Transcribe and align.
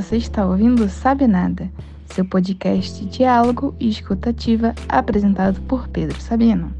Você 0.00 0.16
está 0.16 0.46
ouvindo 0.46 0.88
Sabe 0.88 1.26
Nada, 1.26 1.70
seu 2.06 2.24
podcast 2.24 3.04
diálogo 3.04 3.76
e 3.78 3.90
escutativa 3.90 4.74
apresentado 4.88 5.60
por 5.68 5.88
Pedro 5.88 6.18
Sabino. 6.18 6.74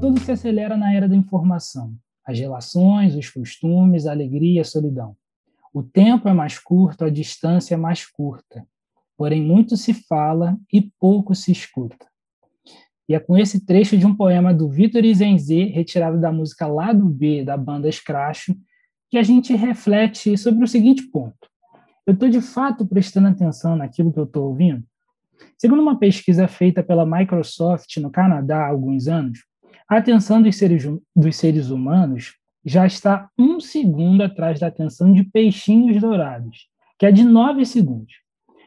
Tudo 0.00 0.20
se 0.20 0.30
acelera 0.30 0.76
na 0.76 0.94
era 0.94 1.08
da 1.08 1.16
informação. 1.16 1.92
As 2.24 2.38
relações, 2.38 3.16
os 3.16 3.28
costumes, 3.28 4.06
a 4.06 4.12
alegria, 4.12 4.60
a 4.60 4.64
solidão. 4.64 5.16
O 5.74 5.82
tempo 5.82 6.28
é 6.28 6.32
mais 6.32 6.56
curto, 6.56 7.04
a 7.04 7.10
distância 7.10 7.74
é 7.74 7.76
mais 7.76 8.06
curta. 8.06 8.64
Porém, 9.16 9.42
muito 9.42 9.76
se 9.76 9.92
fala 9.92 10.56
e 10.72 10.82
pouco 11.00 11.34
se 11.34 11.50
escuta. 11.50 12.06
E 13.08 13.14
é 13.14 13.20
com 13.20 13.36
esse 13.36 13.64
trecho 13.64 13.96
de 13.96 14.06
um 14.06 14.14
poema 14.14 14.52
do 14.52 14.68
Vitor 14.68 15.04
Izenzê, 15.04 15.64
retirado 15.64 16.20
da 16.20 16.32
música 16.32 16.66
Lado 16.66 17.04
B 17.04 17.44
da 17.44 17.56
banda 17.56 17.90
Scratch, 17.90 18.48
que 19.10 19.18
a 19.18 19.22
gente 19.22 19.54
reflete 19.54 20.36
sobre 20.36 20.64
o 20.64 20.68
seguinte 20.68 21.02
ponto. 21.04 21.48
Eu 22.06 22.14
estou 22.14 22.28
de 22.28 22.40
fato 22.40 22.86
prestando 22.86 23.28
atenção 23.28 23.76
naquilo 23.76 24.12
que 24.12 24.18
eu 24.18 24.24
estou 24.24 24.48
ouvindo? 24.48 24.82
Segundo 25.58 25.82
uma 25.82 25.98
pesquisa 25.98 26.48
feita 26.48 26.82
pela 26.82 27.06
Microsoft 27.06 27.96
no 27.98 28.10
Canadá 28.10 28.64
há 28.64 28.68
alguns 28.68 29.06
anos, 29.06 29.40
a 29.88 29.98
atenção 29.98 30.42
dos 30.42 30.56
seres, 30.56 30.84
dos 31.14 31.36
seres 31.36 31.70
humanos 31.70 32.34
já 32.64 32.84
está 32.84 33.30
um 33.38 33.60
segundo 33.60 34.22
atrás 34.22 34.58
da 34.58 34.66
atenção 34.66 35.12
de 35.12 35.22
peixinhos 35.22 36.00
dourados, 36.00 36.68
que 36.98 37.06
é 37.06 37.12
de 37.12 37.22
nove 37.22 37.64
segundos. 37.64 38.14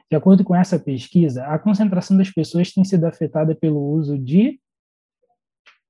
De 0.09 0.17
acordo 0.17 0.43
com 0.43 0.55
essa 0.55 0.79
pesquisa, 0.79 1.45
a 1.45 1.59
concentração 1.59 2.17
das 2.17 2.31
pessoas 2.31 2.71
tem 2.71 2.83
sido 2.83 3.05
afetada 3.05 3.53
pelo 3.53 3.79
uso 3.79 4.17
de 4.17 4.59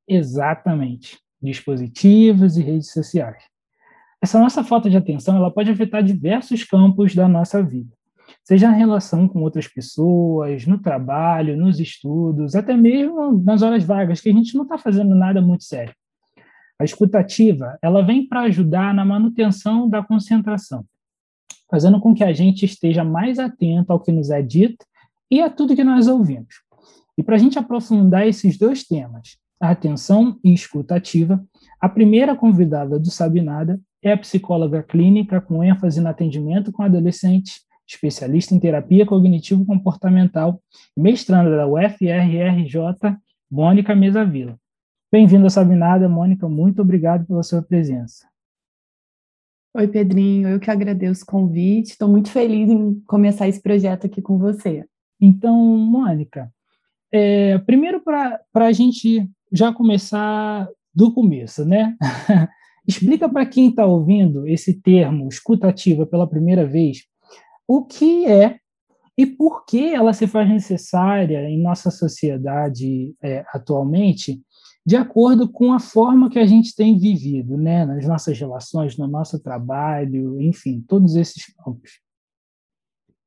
exatamente 0.05 1.17
dispositivos 1.41 2.57
e 2.57 2.61
redes 2.61 2.91
sociais. 2.91 3.41
Essa 4.21 4.37
nossa 4.37 4.61
falta 4.61 4.89
de 4.89 4.97
atenção, 4.97 5.37
ela 5.37 5.49
pode 5.49 5.71
afetar 5.71 6.03
diversos 6.03 6.65
campos 6.65 7.15
da 7.15 7.29
nossa 7.29 7.63
vida, 7.63 7.95
seja 8.43 8.67
na 8.67 8.75
relação 8.75 9.25
com 9.25 9.41
outras 9.41 9.69
pessoas, 9.69 10.67
no 10.67 10.77
trabalho, 10.81 11.55
nos 11.55 11.79
estudos, 11.79 12.55
até 12.55 12.75
mesmo 12.75 13.41
nas 13.41 13.61
horas 13.61 13.85
vagas, 13.85 14.19
que 14.19 14.29
a 14.29 14.33
gente 14.33 14.53
não 14.55 14.63
está 14.63 14.77
fazendo 14.77 15.15
nada 15.15 15.41
muito 15.41 15.63
sério. 15.63 15.93
A 16.77 16.83
escutativa, 16.83 17.77
ela 17.81 18.01
vem 18.01 18.27
para 18.27 18.41
ajudar 18.41 18.93
na 18.93 19.05
manutenção 19.05 19.87
da 19.87 20.03
concentração 20.03 20.85
fazendo 21.69 21.99
com 21.99 22.13
que 22.13 22.23
a 22.23 22.33
gente 22.33 22.65
esteja 22.65 23.03
mais 23.03 23.39
atento 23.39 23.91
ao 23.91 23.99
que 23.99 24.11
nos 24.11 24.29
é 24.29 24.41
dito 24.41 24.85
e 25.29 25.41
a 25.41 25.49
tudo 25.49 25.75
que 25.75 25.83
nós 25.83 26.07
ouvimos. 26.07 26.55
E 27.17 27.23
para 27.23 27.35
a 27.35 27.37
gente 27.37 27.59
aprofundar 27.59 28.27
esses 28.27 28.57
dois 28.57 28.83
temas, 28.83 29.37
a 29.61 29.71
atenção 29.71 30.39
e 30.43 30.53
escuta 30.53 30.95
ativa, 30.95 31.43
a 31.79 31.89
primeira 31.89 32.35
convidada 32.35 32.97
do 32.97 33.11
Sabe 33.11 33.41
Nada 33.41 33.79
é 34.01 34.13
a 34.13 34.17
psicóloga 34.17 34.81
clínica 34.81 35.41
com 35.41 35.63
ênfase 35.63 35.99
no 35.99 36.07
atendimento 36.07 36.71
com 36.71 36.81
adolescentes, 36.81 37.61
especialista 37.85 38.55
em 38.55 38.59
terapia 38.59 39.05
cognitivo-comportamental 39.05 40.61
mestranda 40.95 41.57
da 41.57 41.67
UFRRJ, 41.67 43.17
Mônica 43.51 43.95
Mesavila. 43.95 44.57
Bem-vinda 45.11 45.45
ao 45.45 45.49
Sabe 45.49 45.75
Nada, 45.75 46.07
Mônica, 46.07 46.47
muito 46.47 46.81
obrigado 46.81 47.25
pela 47.25 47.43
sua 47.43 47.61
presença. 47.61 48.29
Oi, 49.71 49.87
Pedrinho, 49.87 50.49
eu 50.49 50.59
que 50.59 50.71
agradeço 50.71 51.23
o 51.23 51.27
convite. 51.27 51.91
Estou 51.91 52.09
muito 52.09 52.31
feliz 52.31 52.67
em 52.67 52.99
começar 53.01 53.47
esse 53.47 53.61
projeto 53.61 54.07
aqui 54.07 54.19
com 54.19 54.39
você. 54.39 54.83
Então, 55.21 55.55
Mônica, 55.55 56.51
é, 57.11 57.59
primeiro 57.59 58.01
para 58.03 58.39
a 58.55 58.71
gente 58.71 59.29
já 59.53 59.71
começar 59.71 60.67
do 60.93 61.13
começo, 61.13 61.63
né? 61.65 61.95
Explica 62.87 63.29
para 63.29 63.45
quem 63.45 63.69
está 63.69 63.85
ouvindo 63.85 64.47
esse 64.47 64.81
termo 64.81 65.27
escutativa 65.27 66.03
pela 66.03 66.27
primeira 66.27 66.65
vez 66.65 67.03
o 67.67 67.85
que 67.85 68.25
é 68.25 68.57
e 69.15 69.27
por 69.27 69.65
que 69.65 69.93
ela 69.93 70.13
se 70.13 70.25
faz 70.25 70.49
necessária 70.49 71.47
em 71.47 71.61
nossa 71.61 71.91
sociedade 71.91 73.13
é, 73.21 73.45
atualmente 73.53 74.41
de 74.89 74.95
acordo 74.95 75.47
com 75.47 75.71
a 75.71 75.79
forma 75.79 76.31
que 76.31 76.39
a 76.39 76.47
gente 76.47 76.75
tem 76.75 76.97
vivido, 76.97 77.55
né, 77.55 77.85
nas 77.85 78.07
nossas 78.07 78.39
relações, 78.39 78.97
no 78.97 79.05
nosso 79.07 79.37
trabalho, 79.39 80.41
enfim, 80.41 80.83
todos 80.87 81.15
esses 81.15 81.45
campos. 81.53 82.01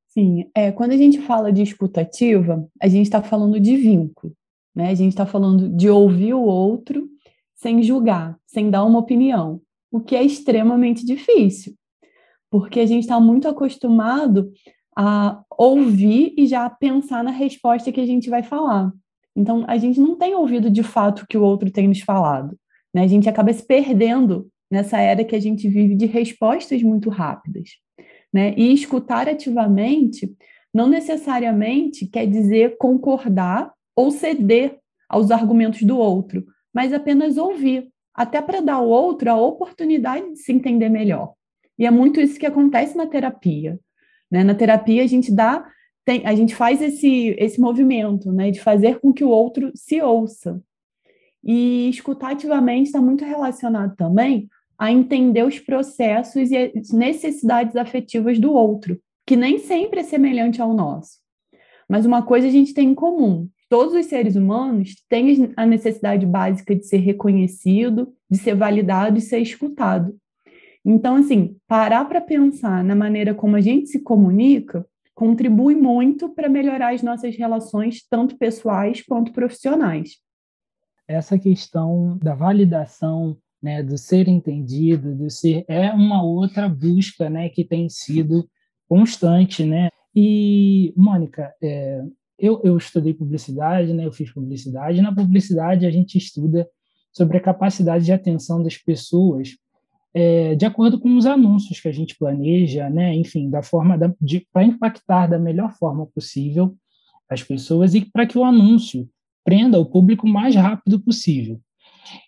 Sim, 0.08 0.50
é, 0.56 0.72
quando 0.72 0.90
a 0.90 0.96
gente 0.96 1.20
fala 1.20 1.52
de 1.52 1.62
escutativa, 1.62 2.68
a 2.80 2.88
gente 2.88 3.06
está 3.06 3.22
falando 3.22 3.60
de 3.60 3.76
vínculo, 3.76 4.34
né? 4.74 4.90
A 4.90 4.94
gente 4.96 5.12
está 5.12 5.24
falando 5.24 5.68
de 5.68 5.88
ouvir 5.88 6.34
o 6.34 6.42
outro 6.42 7.08
sem 7.54 7.80
julgar, 7.80 8.36
sem 8.44 8.68
dar 8.68 8.82
uma 8.82 8.98
opinião, 8.98 9.62
o 9.88 10.00
que 10.00 10.16
é 10.16 10.22
extremamente 10.24 11.06
difícil, 11.06 11.76
porque 12.50 12.80
a 12.80 12.86
gente 12.86 13.04
está 13.04 13.20
muito 13.20 13.46
acostumado 13.46 14.52
a 14.96 15.40
ouvir 15.56 16.34
e 16.36 16.44
já 16.44 16.68
pensar 16.68 17.22
na 17.22 17.30
resposta 17.30 17.92
que 17.92 18.00
a 18.00 18.06
gente 18.06 18.28
vai 18.28 18.42
falar. 18.42 18.92
Então, 19.34 19.64
a 19.66 19.76
gente 19.78 20.00
não 20.00 20.16
tem 20.16 20.34
ouvido 20.34 20.70
de 20.70 20.82
fato 20.82 21.22
o 21.22 21.26
que 21.26 21.38
o 21.38 21.42
outro 21.42 21.70
tem 21.70 21.88
nos 21.88 22.00
falado. 22.00 22.56
Né? 22.94 23.02
A 23.02 23.06
gente 23.06 23.28
acaba 23.28 23.52
se 23.52 23.66
perdendo 23.66 24.48
nessa 24.70 24.98
era 24.98 25.24
que 25.24 25.36
a 25.36 25.40
gente 25.40 25.68
vive 25.68 25.94
de 25.94 26.06
respostas 26.06 26.82
muito 26.82 27.10
rápidas. 27.10 27.70
Né? 28.32 28.54
E 28.56 28.72
escutar 28.72 29.28
ativamente 29.28 30.34
não 30.72 30.88
necessariamente 30.88 32.06
quer 32.06 32.26
dizer 32.26 32.76
concordar 32.78 33.72
ou 33.94 34.10
ceder 34.10 34.78
aos 35.08 35.30
argumentos 35.30 35.82
do 35.82 35.98
outro, 35.98 36.46
mas 36.72 36.92
apenas 36.92 37.36
ouvir, 37.36 37.88
até 38.14 38.40
para 38.40 38.60
dar 38.62 38.74
ao 38.74 38.88
outro 38.88 39.30
a 39.30 39.36
oportunidade 39.36 40.32
de 40.32 40.38
se 40.38 40.52
entender 40.52 40.88
melhor. 40.88 41.34
E 41.78 41.84
é 41.86 41.90
muito 41.90 42.20
isso 42.20 42.38
que 42.38 42.46
acontece 42.46 42.96
na 42.96 43.06
terapia. 43.06 43.78
Né? 44.30 44.42
Na 44.42 44.54
terapia, 44.54 45.02
a 45.02 45.06
gente 45.06 45.30
dá 45.30 45.66
tem, 46.04 46.26
a 46.26 46.34
gente 46.34 46.54
faz 46.54 46.82
esse, 46.82 47.34
esse 47.38 47.60
movimento, 47.60 48.32
né, 48.32 48.50
de 48.50 48.60
fazer 48.60 48.98
com 49.00 49.12
que 49.12 49.24
o 49.24 49.28
outro 49.28 49.70
se 49.74 50.00
ouça. 50.00 50.60
E 51.44 51.88
escutar 51.88 52.32
ativamente 52.32 52.86
está 52.86 53.00
muito 53.00 53.24
relacionado 53.24 53.96
também 53.96 54.48
a 54.78 54.90
entender 54.90 55.44
os 55.44 55.58
processos 55.58 56.50
e 56.50 56.56
as 56.56 56.90
necessidades 56.90 57.76
afetivas 57.76 58.38
do 58.38 58.52
outro, 58.52 58.98
que 59.26 59.36
nem 59.36 59.58
sempre 59.58 60.00
é 60.00 60.02
semelhante 60.02 60.60
ao 60.60 60.74
nosso. 60.74 61.18
Mas 61.88 62.06
uma 62.06 62.22
coisa 62.22 62.46
a 62.46 62.50
gente 62.50 62.74
tem 62.74 62.90
em 62.90 62.94
comum: 62.94 63.48
todos 63.68 63.94
os 63.94 64.06
seres 64.06 64.34
humanos 64.34 64.96
têm 65.08 65.52
a 65.56 65.66
necessidade 65.66 66.26
básica 66.26 66.74
de 66.74 66.86
ser 66.86 66.98
reconhecido, 66.98 68.12
de 68.30 68.38
ser 68.38 68.54
validado 68.54 69.18
e 69.18 69.20
ser 69.20 69.38
escutado. 69.38 70.16
Então, 70.84 71.16
assim, 71.16 71.56
parar 71.68 72.04
para 72.06 72.20
pensar 72.20 72.82
na 72.82 72.94
maneira 72.94 73.34
como 73.34 73.54
a 73.54 73.60
gente 73.60 73.88
se 73.88 74.00
comunica 74.00 74.84
contribui 75.14 75.74
muito 75.74 76.28
para 76.28 76.48
melhorar 76.48 76.94
as 76.94 77.02
nossas 77.02 77.36
relações, 77.36 78.06
tanto 78.08 78.36
pessoais 78.36 79.02
quanto 79.02 79.32
profissionais. 79.32 80.18
Essa 81.06 81.38
questão 81.38 82.18
da 82.18 82.34
validação, 82.34 83.36
né, 83.62 83.82
do 83.82 83.98
ser 83.98 84.28
entendido, 84.28 85.14
do 85.14 85.28
ser 85.30 85.64
é 85.68 85.90
uma 85.92 86.22
outra 86.22 86.68
busca, 86.68 87.28
né, 87.28 87.48
que 87.48 87.64
tem 87.64 87.88
sido 87.88 88.48
constante, 88.88 89.64
né? 89.64 89.88
E 90.14 90.92
Mônica, 90.96 91.52
é, 91.62 92.02
eu, 92.38 92.60
eu 92.64 92.76
estudei 92.76 93.14
publicidade, 93.14 93.92
né? 93.92 94.04
Eu 94.04 94.12
fiz 94.12 94.30
publicidade. 94.32 94.98
E 94.98 95.02
na 95.02 95.14
publicidade 95.14 95.86
a 95.86 95.90
gente 95.90 96.18
estuda 96.18 96.68
sobre 97.12 97.36
a 97.36 97.40
capacidade 97.40 98.04
de 98.04 98.12
atenção 98.12 98.62
das 98.62 98.76
pessoas 98.76 99.56
é, 100.14 100.54
de 100.54 100.66
acordo 100.66 101.00
com 101.00 101.16
os 101.16 101.26
anúncios 101.26 101.80
que 101.80 101.88
a 101.88 101.92
gente 101.92 102.16
planeja, 102.18 102.90
né? 102.90 103.14
Enfim, 103.14 103.48
da 103.48 103.62
forma 103.62 103.98
para 104.52 104.64
impactar 104.64 105.26
da 105.26 105.38
melhor 105.38 105.72
forma 105.72 106.06
possível 106.06 106.76
as 107.28 107.42
pessoas 107.42 107.94
e 107.94 108.04
para 108.04 108.26
que 108.26 108.36
o 108.36 108.44
anúncio 108.44 109.08
prenda 109.44 109.78
o 109.78 109.86
público 109.86 110.26
o 110.26 110.30
mais 110.30 110.54
rápido 110.54 111.00
possível. 111.00 111.60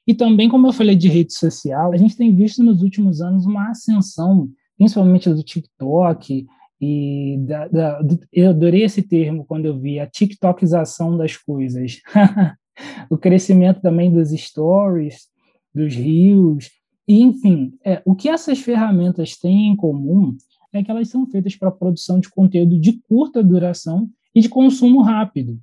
E 0.07 0.15
também, 0.15 0.49
como 0.49 0.67
eu 0.67 0.73
falei 0.73 0.97
de 0.97 1.09
rede 1.09 1.35
social, 1.35 1.93
a 1.93 1.97
gente 1.97 2.17
tem 2.17 2.35
visto 2.35 2.63
nos 2.63 2.83
últimos 2.83 3.21
anos 3.21 3.45
uma 3.45 3.71
ascensão, 3.71 4.49
principalmente 4.79 5.29
do 5.29 5.43
TikTok 5.43 6.47
e 6.81 7.37
da, 7.47 7.69
da, 7.69 8.03
do, 8.03 8.19
eu 8.33 8.51
adorei 8.51 8.83
esse 8.83 9.03
termo 9.03 9.45
quando 9.45 9.67
eu 9.67 9.79
vi 9.79 10.01
a 10.01 10.07
TikTokização 10.07 11.17
das 11.17 11.37
coisas. 11.37 12.01
o 13.11 13.19
crescimento 13.19 13.81
também 13.81 14.13
dos 14.13 14.31
stories, 14.31 15.29
dos 15.75 15.95
reels, 15.95 16.71
e, 17.07 17.21
enfim, 17.21 17.75
é, 17.85 18.03
o 18.05 18.15
que 18.15 18.29
essas 18.29 18.59
ferramentas 18.61 19.37
têm 19.37 19.69
em 19.69 19.77
comum 19.77 20.37
é 20.73 20.83
que 20.83 20.91
elas 20.91 21.09
são 21.09 21.27
feitas 21.27 21.55
para 21.55 21.71
produção 21.71 22.19
de 22.19 22.29
conteúdo 22.29 22.79
de 22.81 23.01
curta 23.09 23.43
duração 23.43 24.09
e 24.35 24.41
de 24.41 24.49
consumo 24.49 25.03
rápido. 25.03 25.59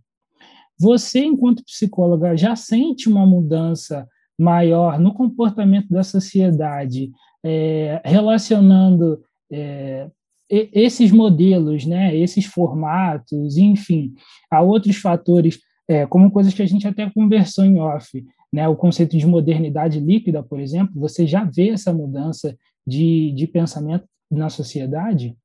Você, 0.79 1.23
enquanto 1.25 1.65
psicóloga, 1.65 2.35
já 2.37 2.55
sente 2.55 3.09
uma 3.09 3.25
mudança 3.25 4.07
maior 4.39 4.99
no 4.99 5.13
comportamento 5.13 5.89
da 5.89 6.03
sociedade, 6.03 7.11
é, 7.43 8.01
relacionando 8.05 9.21
é, 9.51 10.09
esses 10.49 11.11
modelos, 11.11 11.85
né, 11.85 12.15
esses 12.15 12.45
formatos, 12.45 13.57
enfim, 13.57 14.13
a 14.49 14.61
outros 14.61 14.97
fatores, 14.97 15.59
é, 15.87 16.05
como 16.05 16.31
coisas 16.31 16.53
que 16.53 16.61
a 16.61 16.65
gente 16.65 16.87
até 16.87 17.09
conversou 17.09 17.63
em 17.63 17.79
off, 17.79 18.23
né, 18.51 18.67
o 18.67 18.75
conceito 18.75 19.17
de 19.17 19.25
modernidade 19.25 19.99
líquida, 19.99 20.43
por 20.43 20.59
exemplo, 20.59 20.99
você 20.99 21.25
já 21.25 21.43
vê 21.43 21.69
essa 21.69 21.93
mudança 21.93 22.57
de, 22.85 23.31
de 23.31 23.47
pensamento 23.47 24.05
na 24.29 24.49
sociedade? 24.49 25.37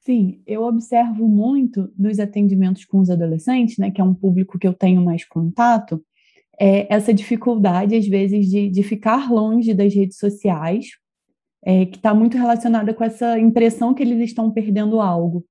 Sim, 0.00 0.40
eu 0.46 0.62
observo 0.62 1.28
muito 1.28 1.92
nos 1.98 2.18
atendimentos 2.18 2.84
com 2.84 2.98
os 3.00 3.10
adolescentes, 3.10 3.76
né, 3.76 3.90
que 3.90 4.00
é 4.00 4.04
um 4.04 4.14
público 4.14 4.58
que 4.58 4.66
eu 4.66 4.72
tenho 4.72 5.02
mais 5.04 5.24
contato, 5.24 6.02
é 6.60 6.92
essa 6.92 7.14
dificuldade, 7.14 7.94
às 7.94 8.06
vezes, 8.06 8.48
de, 8.48 8.68
de 8.68 8.82
ficar 8.82 9.30
longe 9.30 9.72
das 9.72 9.94
redes 9.94 10.18
sociais, 10.18 10.86
é, 11.64 11.86
que 11.86 11.96
está 11.96 12.12
muito 12.14 12.36
relacionada 12.36 12.92
com 12.92 13.04
essa 13.04 13.38
impressão 13.38 13.94
que 13.94 14.02
eles 14.02 14.20
estão 14.20 14.50
perdendo 14.50 15.00
algo. 15.00 15.44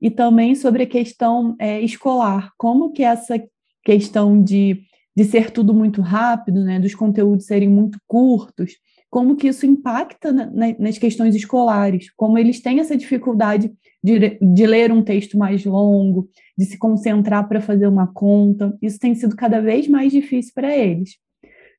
E 0.00 0.10
também 0.10 0.54
sobre 0.54 0.84
a 0.84 0.86
questão 0.86 1.54
é, 1.58 1.80
escolar, 1.80 2.52
como 2.56 2.90
que 2.90 3.02
essa 3.02 3.42
questão 3.84 4.42
de, 4.42 4.82
de 5.20 5.26
ser 5.26 5.50
tudo 5.50 5.74
muito 5.74 6.00
rápido, 6.00 6.64
né, 6.64 6.80
dos 6.80 6.94
conteúdos 6.94 7.44
serem 7.44 7.68
muito 7.68 7.98
curtos, 8.06 8.72
como 9.10 9.36
que 9.36 9.48
isso 9.48 9.66
impacta 9.66 10.32
na, 10.32 10.46
na, 10.46 10.74
nas 10.78 10.96
questões 10.96 11.34
escolares, 11.34 12.10
como 12.16 12.38
eles 12.38 12.62
têm 12.62 12.80
essa 12.80 12.96
dificuldade 12.96 13.70
de, 14.02 14.38
de 14.40 14.66
ler 14.66 14.90
um 14.90 15.02
texto 15.02 15.36
mais 15.36 15.62
longo, 15.62 16.30
de 16.56 16.64
se 16.64 16.78
concentrar 16.78 17.46
para 17.46 17.60
fazer 17.60 17.86
uma 17.86 18.06
conta. 18.06 18.74
Isso 18.80 18.98
tem 18.98 19.14
sido 19.14 19.36
cada 19.36 19.60
vez 19.60 19.86
mais 19.86 20.10
difícil 20.10 20.52
para 20.54 20.74
eles. 20.74 21.18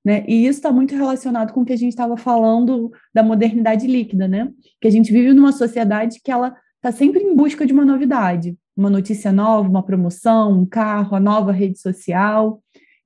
Né? 0.06 0.24
E 0.28 0.46
isso 0.46 0.60
está 0.60 0.72
muito 0.72 0.96
relacionado 0.96 1.52
com 1.52 1.62
o 1.62 1.66
que 1.66 1.74
a 1.74 1.78
gente 1.78 1.94
estava 1.94 2.18
falando 2.18 2.92
da 3.12 3.24
modernidade 3.24 3.88
líquida, 3.88 4.28
né? 4.28 4.52
Que 4.80 4.88
a 4.88 4.92
gente 4.92 5.12
vive 5.12 5.34
numa 5.34 5.52
sociedade 5.52 6.20
que 6.24 6.32
ela 6.32 6.56
está 6.76 6.92
sempre 6.92 7.24
em 7.24 7.36
busca 7.36 7.66
de 7.66 7.74
uma 7.74 7.86
novidade, 7.86 8.56
uma 8.78 8.90
notícia 8.90 9.32
nova, 9.32 9.68
uma 9.68 9.84
promoção, 9.84 10.60
um 10.60 10.66
carro, 10.66 11.16
a 11.16 11.20
nova 11.20 11.52
rede 11.52 11.80
social. 11.80 12.62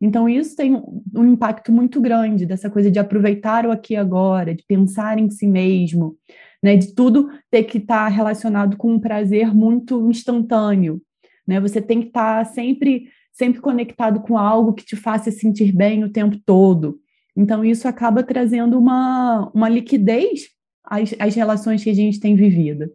Então, 0.05 0.29
isso 0.29 0.55
tem 0.55 0.71
um 0.73 1.25
impacto 1.25 1.71
muito 1.71 1.99
grande 1.99 2.45
dessa 2.45 2.69
coisa 2.69 2.91
de 2.91 2.99
aproveitar 2.99 3.65
o 3.65 3.71
aqui 3.71 3.95
e 3.95 3.97
agora, 3.97 4.53
de 4.53 4.63
pensar 4.63 5.17
em 5.17 5.31
si 5.31 5.47
mesmo, 5.47 6.15
né, 6.61 6.77
de 6.77 6.93
tudo 6.93 7.29
ter 7.49 7.63
que 7.63 7.79
estar 7.79 8.05
tá 8.05 8.07
relacionado 8.07 8.77
com 8.77 8.93
um 8.93 8.99
prazer 8.99 9.53
muito 9.53 10.07
instantâneo, 10.09 11.01
né? 11.47 11.59
Você 11.59 11.81
tem 11.81 12.01
que 12.01 12.07
estar 12.07 12.45
tá 12.45 12.45
sempre 12.45 13.07
sempre 13.31 13.59
conectado 13.59 14.21
com 14.21 14.37
algo 14.37 14.73
que 14.73 14.85
te 14.85 14.95
faça 14.95 15.29
sentir 15.29 15.73
bem 15.73 16.03
o 16.03 16.09
tempo 16.09 16.37
todo. 16.45 16.97
Então 17.35 17.65
isso 17.65 17.85
acaba 17.87 18.23
trazendo 18.23 18.79
uma, 18.79 19.51
uma 19.53 19.67
liquidez 19.67 20.47
às, 20.85 21.13
às 21.19 21.35
relações 21.35 21.83
que 21.83 21.89
a 21.89 21.93
gente 21.93 22.19
tem 22.19 22.33
vivido, 22.33 22.89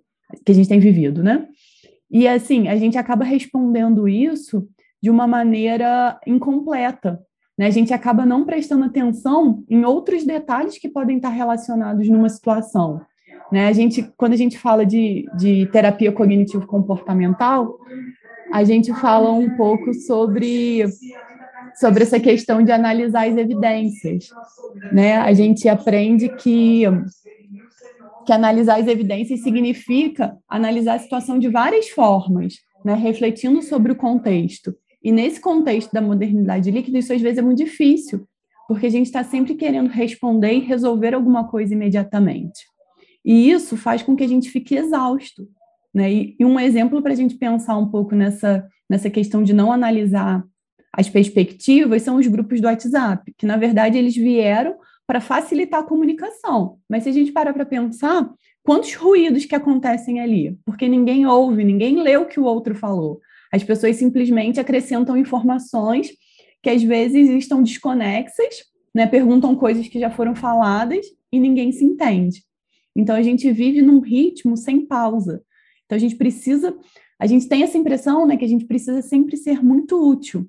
que 0.44 0.50
a 0.50 0.54
gente 0.54 0.68
tem 0.68 0.80
vivido, 0.80 1.22
né? 1.22 1.46
E 2.10 2.26
assim, 2.26 2.68
a 2.68 2.76
gente 2.76 2.96
acaba 2.96 3.22
respondendo 3.22 4.08
isso 4.08 4.66
de 5.02 5.10
uma 5.10 5.26
maneira 5.26 6.20
incompleta, 6.26 7.20
né? 7.60 7.66
A 7.66 7.70
gente 7.70 7.92
acaba 7.92 8.24
não 8.24 8.46
prestando 8.46 8.86
atenção 8.86 9.62
em 9.68 9.84
outros 9.84 10.24
detalhes 10.24 10.78
que 10.78 10.88
podem 10.88 11.18
estar 11.18 11.28
relacionados 11.28 12.08
numa 12.08 12.30
situação. 12.30 13.02
Né? 13.52 13.66
A 13.66 13.72
gente, 13.72 14.02
quando 14.16 14.32
a 14.32 14.36
gente 14.36 14.58
fala 14.58 14.86
de, 14.86 15.26
de 15.36 15.68
terapia 15.70 16.10
cognitivo-comportamental, 16.10 17.78
a 18.50 18.64
gente 18.64 18.94
fala 18.94 19.30
um 19.30 19.56
pouco 19.58 19.92
sobre, 19.92 20.86
sobre 21.78 22.02
essa 22.02 22.18
questão 22.18 22.62
de 22.62 22.72
analisar 22.72 23.28
as 23.28 23.36
evidências. 23.36 24.30
Né? 24.90 25.18
A 25.18 25.34
gente 25.34 25.68
aprende 25.68 26.30
que, 26.36 26.84
que 28.24 28.32
analisar 28.32 28.80
as 28.80 28.88
evidências 28.88 29.42
significa 29.42 30.34
analisar 30.48 30.94
a 30.94 30.98
situação 30.98 31.38
de 31.38 31.50
várias 31.50 31.90
formas, 31.90 32.54
né? 32.82 32.94
refletindo 32.94 33.60
sobre 33.60 33.92
o 33.92 33.96
contexto. 33.96 34.74
E 35.02 35.10
nesse 35.10 35.40
contexto 35.40 35.92
da 35.92 36.00
modernidade 36.00 36.70
líquida, 36.70 36.98
isso 36.98 37.12
às 37.12 37.20
vezes 37.20 37.38
é 37.38 37.42
muito 37.42 37.58
difícil, 37.58 38.26
porque 38.68 38.86
a 38.86 38.90
gente 38.90 39.06
está 39.06 39.24
sempre 39.24 39.54
querendo 39.54 39.88
responder 39.88 40.52
e 40.52 40.60
resolver 40.60 41.14
alguma 41.14 41.48
coisa 41.48 41.72
imediatamente. 41.72 42.60
E 43.24 43.50
isso 43.50 43.76
faz 43.76 44.02
com 44.02 44.14
que 44.14 44.24
a 44.24 44.28
gente 44.28 44.50
fique 44.50 44.74
exausto. 44.74 45.48
Né? 45.92 46.12
E, 46.12 46.36
e 46.38 46.44
um 46.44 46.58
exemplo 46.58 47.02
para 47.02 47.12
a 47.12 47.16
gente 47.16 47.34
pensar 47.36 47.76
um 47.76 47.88
pouco 47.88 48.14
nessa, 48.14 48.66
nessa 48.88 49.10
questão 49.10 49.42
de 49.42 49.52
não 49.52 49.72
analisar 49.72 50.44
as 50.92 51.08
perspectivas 51.08 52.02
são 52.02 52.16
os 52.16 52.26
grupos 52.26 52.60
do 52.60 52.66
WhatsApp, 52.66 53.32
que 53.38 53.46
na 53.46 53.56
verdade 53.56 53.96
eles 53.96 54.14
vieram 54.14 54.76
para 55.06 55.20
facilitar 55.20 55.80
a 55.80 55.86
comunicação. 55.86 56.78
Mas 56.88 57.04
se 57.04 57.08
a 57.08 57.12
gente 57.12 57.32
parar 57.32 57.52
para 57.52 57.66
pensar, 57.66 58.28
quantos 58.62 58.94
ruídos 58.94 59.44
que 59.44 59.54
acontecem 59.54 60.20
ali? 60.20 60.58
Porque 60.64 60.88
ninguém 60.88 61.26
ouve, 61.26 61.64
ninguém 61.64 62.02
lê 62.02 62.16
o 62.16 62.26
que 62.26 62.40
o 62.40 62.44
outro 62.44 62.74
falou. 62.74 63.20
As 63.52 63.64
pessoas 63.64 63.96
simplesmente 63.96 64.60
acrescentam 64.60 65.16
informações 65.16 66.10
que 66.62 66.70
às 66.70 66.82
vezes 66.82 67.28
estão 67.30 67.62
desconexas, 67.62 68.64
né? 68.94 69.06
perguntam 69.06 69.56
coisas 69.56 69.88
que 69.88 69.98
já 69.98 70.10
foram 70.10 70.34
faladas 70.34 71.06
e 71.32 71.40
ninguém 71.40 71.72
se 71.72 71.84
entende. 71.84 72.44
Então 72.94 73.16
a 73.16 73.22
gente 73.22 73.50
vive 73.52 73.82
num 73.82 74.00
ritmo 74.00 74.56
sem 74.56 74.84
pausa. 74.86 75.42
Então 75.86 75.96
a 75.96 75.98
gente 75.98 76.16
precisa, 76.16 76.76
a 77.18 77.26
gente 77.26 77.48
tem 77.48 77.62
essa 77.62 77.78
impressão, 77.78 78.26
né, 78.26 78.36
que 78.36 78.44
a 78.44 78.48
gente 78.48 78.66
precisa 78.66 79.02
sempre 79.02 79.36
ser 79.36 79.62
muito 79.62 79.96
útil, 79.96 80.46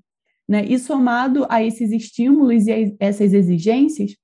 né? 0.48 0.66
E 0.66 0.78
somado 0.78 1.46
a 1.50 1.64
esses 1.64 1.92
estímulos 1.92 2.68
e 2.68 2.72
a 2.72 2.92
essas 3.00 3.34
exigências, 3.34 4.16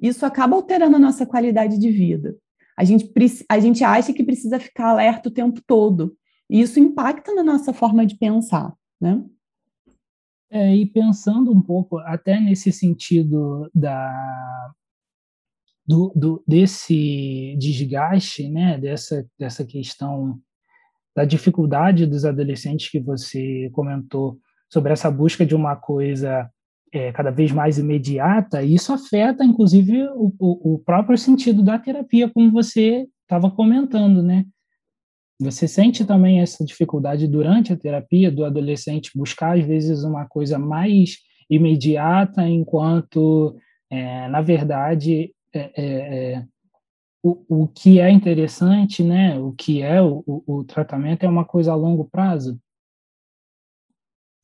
isso 0.00 0.26
acaba 0.26 0.56
alterando 0.56 0.96
a 0.96 0.98
nossa 0.98 1.24
qualidade 1.24 1.78
de 1.78 1.90
vida. 1.90 2.36
A 2.76 2.84
gente, 2.84 3.10
a 3.48 3.58
gente 3.58 3.82
acha 3.82 4.12
que 4.12 4.22
precisa 4.22 4.60
ficar 4.60 4.88
alerta 4.88 5.28
o 5.28 5.32
tempo 5.32 5.62
todo. 5.66 6.14
E 6.48 6.60
isso 6.60 6.78
impacta 6.78 7.34
na 7.34 7.42
nossa 7.42 7.72
forma 7.72 8.06
de 8.06 8.16
pensar, 8.16 8.74
né? 9.00 9.24
É, 10.48 10.74
e 10.74 10.86
pensando 10.86 11.50
um 11.50 11.60
pouco 11.60 11.98
até 11.98 12.38
nesse 12.38 12.70
sentido 12.70 13.68
da, 13.74 14.72
do, 15.86 16.12
do, 16.14 16.44
desse 16.46 17.56
desgaste, 17.58 18.48
né, 18.48 18.78
dessa, 18.78 19.26
dessa 19.36 19.64
questão 19.64 20.38
da 21.14 21.24
dificuldade 21.24 22.06
dos 22.06 22.24
adolescentes 22.24 22.90
que 22.90 23.00
você 23.00 23.68
comentou 23.72 24.38
sobre 24.70 24.92
essa 24.92 25.10
busca 25.10 25.44
de 25.44 25.54
uma 25.54 25.74
coisa 25.74 26.48
é, 26.92 27.12
cada 27.12 27.30
vez 27.30 27.52
mais 27.52 27.78
imediata, 27.78 28.62
isso 28.62 28.92
afeta, 28.92 29.44
inclusive, 29.44 30.04
o, 30.14 30.32
o, 30.38 30.74
o 30.74 30.78
próprio 30.78 31.18
sentido 31.18 31.62
da 31.62 31.78
terapia, 31.78 32.30
como 32.30 32.50
você 32.50 33.06
estava 33.22 33.50
comentando, 33.50 34.22
né? 34.22 34.44
Você 35.38 35.68
sente 35.68 36.04
também 36.04 36.40
essa 36.40 36.64
dificuldade 36.64 37.28
durante 37.28 37.72
a 37.72 37.76
terapia 37.76 38.30
do 38.30 38.44
adolescente 38.44 39.10
buscar, 39.14 39.58
às 39.58 39.64
vezes, 39.64 40.02
uma 40.02 40.26
coisa 40.26 40.58
mais 40.58 41.18
imediata, 41.48 42.46
enquanto, 42.48 43.56
é, 43.90 44.28
na 44.28 44.40
verdade, 44.40 45.32
é, 45.54 45.60
é, 45.76 46.32
é, 46.32 46.44
o, 47.22 47.62
o 47.64 47.68
que 47.68 48.00
é 48.00 48.10
interessante, 48.10 49.02
né, 49.02 49.38
o 49.38 49.52
que 49.52 49.82
é 49.82 50.00
o, 50.00 50.22
o, 50.26 50.58
o 50.58 50.64
tratamento 50.64 51.24
é 51.24 51.28
uma 51.28 51.44
coisa 51.44 51.72
a 51.72 51.74
longo 51.74 52.04
prazo. 52.04 52.58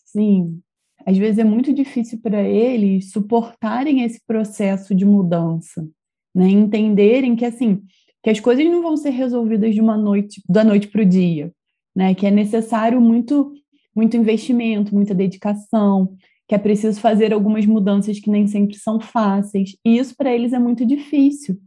Sim, 0.04 0.60
às 1.06 1.16
vezes 1.16 1.38
é 1.38 1.44
muito 1.44 1.72
difícil 1.72 2.20
para 2.20 2.42
eles 2.42 3.10
suportarem 3.10 4.02
esse 4.02 4.20
processo 4.26 4.94
de 4.94 5.04
mudança, 5.04 5.88
né? 6.34 6.48
Entenderem 6.48 7.34
que 7.34 7.44
assim, 7.44 7.82
que 8.22 8.30
as 8.30 8.40
coisas 8.40 8.64
não 8.64 8.82
vão 8.82 8.96
ser 8.96 9.10
resolvidas 9.10 9.74
de 9.74 9.80
uma 9.80 9.96
noite, 9.96 10.42
da 10.48 10.62
noite 10.62 10.88
para 10.88 11.02
o 11.02 11.06
dia, 11.06 11.52
né? 11.94 12.14
Que 12.14 12.26
é 12.26 12.30
necessário 12.30 13.00
muito 13.00 13.52
muito 13.94 14.16
investimento, 14.16 14.94
muita 14.94 15.14
dedicação, 15.14 16.14
que 16.48 16.54
é 16.54 16.58
preciso 16.58 16.98
fazer 16.98 17.32
algumas 17.32 17.66
mudanças 17.66 18.18
que 18.18 18.30
nem 18.30 18.46
sempre 18.46 18.76
são 18.76 18.98
fáceis, 18.98 19.76
e 19.84 19.98
isso 19.98 20.16
para 20.16 20.32
eles 20.32 20.54
é 20.54 20.58
muito 20.58 20.86
difícil. 20.86 21.58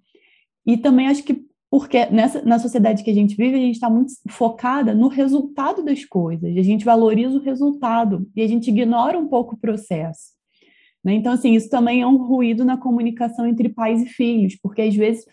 E 0.65 0.75
também 0.75 1.07
acho 1.07 1.23
que 1.23 1.45
porque 1.69 2.05
nessa, 2.05 2.41
na 2.41 2.57
sociedade 2.57 3.03
que 3.03 3.11
a 3.11 3.13
gente 3.13 3.35
vive, 3.35 3.57
a 3.57 3.59
gente 3.59 3.75
está 3.75 3.89
muito 3.89 4.13
focada 4.29 4.93
no 4.93 5.09
resultado 5.09 5.83
das 5.83 6.05
coisas, 6.05 6.55
a 6.55 6.61
gente 6.61 6.85
valoriza 6.85 7.37
o 7.37 7.41
resultado 7.41 8.25
e 8.35 8.41
a 8.41 8.47
gente 8.47 8.69
ignora 8.69 9.19
um 9.19 9.27
pouco 9.27 9.55
o 9.55 9.57
processo. 9.57 10.35
Né? 11.03 11.15
Então, 11.15 11.33
assim, 11.33 11.53
isso 11.53 11.69
também 11.69 12.01
é 12.01 12.07
um 12.07 12.17
ruído 12.17 12.63
na 12.63 12.77
comunicação 12.77 13.45
entre 13.45 13.67
pais 13.67 14.01
e 14.01 14.05
filhos, 14.05 14.55
porque 14.55 14.83
às 14.83 14.95
vezes 14.95 15.25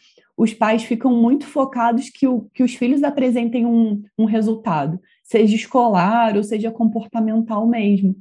os 0.42 0.52
pais 0.52 0.82
ficam 0.82 1.14
muito 1.14 1.46
focados 1.46 2.10
que, 2.10 2.26
o, 2.26 2.48
que 2.52 2.62
os 2.62 2.74
filhos 2.74 3.02
apresentem 3.02 3.64
um, 3.64 4.02
um 4.18 4.24
resultado, 4.24 4.98
seja 5.22 5.54
escolar 5.54 6.36
ou 6.36 6.42
seja 6.42 6.70
comportamental 6.70 7.66
mesmo 7.66 8.16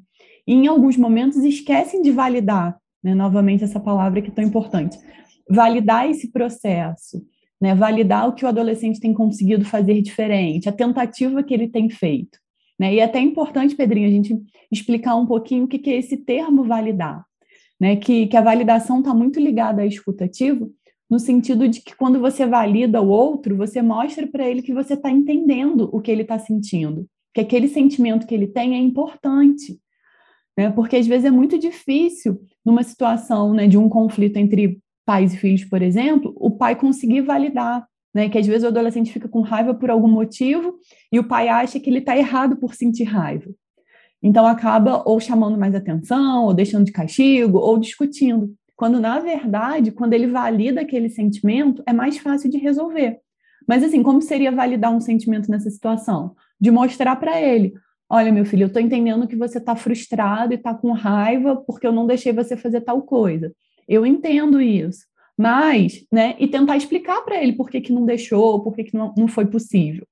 e 0.47 0.53
em 0.53 0.67
alguns 0.67 0.97
momentos 0.97 1.37
esquecem 1.37 2.01
de 2.01 2.11
validar, 2.11 2.77
né, 3.03 3.13
novamente 3.13 3.63
essa 3.63 3.79
palavra 3.79 4.21
que 4.21 4.29
é 4.29 4.33
tão 4.33 4.43
importante, 4.43 4.97
validar 5.49 6.09
esse 6.09 6.31
processo, 6.31 7.25
né, 7.59 7.75
validar 7.75 8.27
o 8.27 8.33
que 8.33 8.45
o 8.45 8.47
adolescente 8.47 8.99
tem 8.99 9.13
conseguido 9.13 9.65
fazer 9.65 10.01
diferente, 10.01 10.67
a 10.67 10.71
tentativa 10.71 11.43
que 11.43 11.53
ele 11.53 11.67
tem 11.67 11.89
feito. 11.89 12.39
Né? 12.79 12.95
E 12.95 12.99
é 12.99 13.03
até 13.03 13.19
importante, 13.19 13.75
Pedrinho, 13.75 14.07
a 14.07 14.11
gente 14.11 14.35
explicar 14.71 15.15
um 15.15 15.25
pouquinho 15.25 15.65
o 15.65 15.67
que, 15.67 15.77
que 15.77 15.91
é 15.91 15.97
esse 15.97 16.17
termo 16.17 16.63
validar, 16.63 17.23
né? 17.79 17.95
que, 17.95 18.27
que 18.27 18.37
a 18.37 18.41
validação 18.41 18.99
está 18.99 19.13
muito 19.13 19.39
ligada 19.39 19.83
à 19.83 19.85
escutativo, 19.85 20.71
no 21.11 21.19
sentido 21.19 21.67
de 21.67 21.81
que 21.81 21.93
quando 21.93 22.21
você 22.21 22.45
valida 22.45 23.01
o 23.01 23.09
outro, 23.09 23.57
você 23.57 23.81
mostra 23.81 24.25
para 24.25 24.49
ele 24.49 24.61
que 24.61 24.73
você 24.73 24.93
está 24.93 25.11
entendendo 25.11 25.89
o 25.91 25.99
que 25.99 26.09
ele 26.09 26.21
está 26.21 26.39
sentindo, 26.39 27.05
que 27.33 27.41
aquele 27.41 27.67
sentimento 27.67 28.25
que 28.25 28.33
ele 28.33 28.47
tem 28.47 28.75
é 28.75 28.77
importante, 28.77 29.77
né? 30.57 30.71
Porque 30.71 30.95
às 30.95 31.05
vezes 31.05 31.25
é 31.25 31.29
muito 31.29 31.59
difícil 31.59 32.41
numa 32.65 32.81
situação 32.81 33.53
né, 33.53 33.67
de 33.67 33.77
um 33.77 33.89
conflito 33.89 34.37
entre 34.37 34.79
pais 35.05 35.33
e 35.33 35.37
filhos, 35.37 35.65
por 35.65 35.81
exemplo, 35.81 36.33
o 36.37 36.49
pai 36.49 36.77
conseguir 36.77 37.19
validar, 37.21 37.85
né? 38.13 38.29
Que 38.29 38.37
às 38.37 38.47
vezes 38.47 38.63
o 38.63 38.67
adolescente 38.67 39.11
fica 39.11 39.27
com 39.27 39.41
raiva 39.41 39.73
por 39.73 39.89
algum 39.89 40.07
motivo 40.07 40.75
e 41.11 41.19
o 41.19 41.27
pai 41.27 41.49
acha 41.49 41.77
que 41.77 41.89
ele 41.89 41.99
está 41.99 42.17
errado 42.17 42.55
por 42.55 42.73
sentir 42.73 43.03
raiva. 43.03 43.51
Então 44.23 44.45
acaba 44.47 45.03
ou 45.05 45.19
chamando 45.19 45.57
mais 45.57 45.75
atenção, 45.75 46.45
ou 46.45 46.53
deixando 46.53 46.85
de 46.85 46.93
castigo, 46.93 47.57
ou 47.57 47.77
discutindo. 47.77 48.55
Quando, 48.81 48.99
na 48.99 49.19
verdade, 49.19 49.91
quando 49.91 50.13
ele 50.13 50.25
valida 50.25 50.81
aquele 50.81 51.07
sentimento, 51.07 51.83
é 51.85 51.93
mais 51.93 52.17
fácil 52.17 52.49
de 52.49 52.57
resolver. 52.57 53.19
Mas, 53.67 53.83
assim, 53.83 54.01
como 54.01 54.19
seria 54.23 54.51
validar 54.51 54.91
um 54.91 54.99
sentimento 54.99 55.51
nessa 55.51 55.69
situação? 55.69 56.35
De 56.59 56.71
mostrar 56.71 57.15
para 57.17 57.39
ele: 57.39 57.75
olha, 58.09 58.31
meu 58.31 58.43
filho, 58.43 58.63
eu 58.63 58.69
estou 58.69 58.81
entendendo 58.81 59.27
que 59.27 59.35
você 59.35 59.59
está 59.59 59.75
frustrado 59.75 60.51
e 60.51 60.55
está 60.55 60.73
com 60.73 60.93
raiva 60.93 61.57
porque 61.57 61.85
eu 61.85 61.91
não 61.91 62.07
deixei 62.07 62.33
você 62.33 62.57
fazer 62.57 62.81
tal 62.81 63.03
coisa. 63.03 63.53
Eu 63.87 64.03
entendo 64.03 64.59
isso. 64.59 65.05
Mas, 65.37 66.03
né, 66.11 66.35
e 66.39 66.47
tentar 66.47 66.75
explicar 66.75 67.21
para 67.21 67.39
ele 67.39 67.53
por 67.53 67.69
que, 67.69 67.81
que 67.81 67.93
não 67.93 68.03
deixou, 68.03 68.63
por 68.63 68.73
que, 68.73 68.85
que 68.85 68.97
não, 68.97 69.13
não 69.15 69.27
foi 69.27 69.45
possível. 69.45 70.07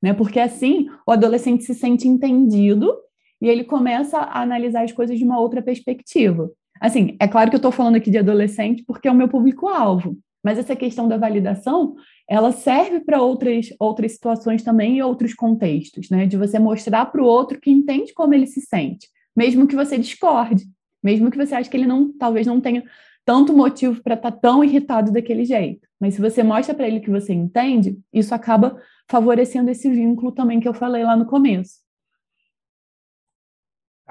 Né? 0.00 0.14
Porque 0.14 0.38
assim 0.38 0.86
o 1.04 1.10
adolescente 1.10 1.64
se 1.64 1.74
sente 1.74 2.06
entendido 2.06 2.94
e 3.40 3.48
ele 3.48 3.64
começa 3.64 4.18
a 4.18 4.42
analisar 4.42 4.84
as 4.84 4.92
coisas 4.92 5.18
de 5.18 5.24
uma 5.24 5.40
outra 5.40 5.60
perspectiva. 5.60 6.48
Assim, 6.82 7.16
é 7.20 7.28
claro 7.28 7.48
que 7.48 7.54
eu 7.54 7.58
estou 7.58 7.70
falando 7.70 7.94
aqui 7.94 8.10
de 8.10 8.18
adolescente 8.18 8.82
porque 8.84 9.06
é 9.06 9.12
o 9.12 9.14
meu 9.14 9.28
público-alvo, 9.28 10.18
mas 10.42 10.58
essa 10.58 10.74
questão 10.74 11.06
da 11.06 11.16
validação, 11.16 11.94
ela 12.28 12.50
serve 12.50 12.98
para 12.98 13.22
outras, 13.22 13.68
outras 13.78 14.14
situações 14.14 14.64
também 14.64 14.98
e 14.98 15.02
outros 15.02 15.32
contextos, 15.32 16.10
né? 16.10 16.26
De 16.26 16.36
você 16.36 16.58
mostrar 16.58 17.06
para 17.06 17.22
o 17.22 17.24
outro 17.24 17.60
que 17.60 17.70
entende 17.70 18.12
como 18.12 18.34
ele 18.34 18.48
se 18.48 18.60
sente, 18.62 19.08
mesmo 19.36 19.68
que 19.68 19.76
você 19.76 19.96
discorde, 19.96 20.64
mesmo 21.00 21.30
que 21.30 21.36
você 21.36 21.54
ache 21.54 21.70
que 21.70 21.76
ele 21.76 21.86
não, 21.86 22.12
talvez 22.18 22.48
não 22.48 22.60
tenha 22.60 22.82
tanto 23.24 23.52
motivo 23.52 24.02
para 24.02 24.14
estar 24.14 24.32
tá 24.32 24.36
tão 24.36 24.64
irritado 24.64 25.12
daquele 25.12 25.44
jeito. 25.44 25.86
Mas 26.00 26.14
se 26.14 26.20
você 26.20 26.42
mostra 26.42 26.74
para 26.74 26.88
ele 26.88 26.98
que 26.98 27.10
você 27.10 27.32
entende, 27.32 27.96
isso 28.12 28.34
acaba 28.34 28.76
favorecendo 29.08 29.70
esse 29.70 29.88
vínculo 29.88 30.32
também 30.32 30.58
que 30.58 30.66
eu 30.66 30.74
falei 30.74 31.04
lá 31.04 31.16
no 31.16 31.26
começo 31.26 31.82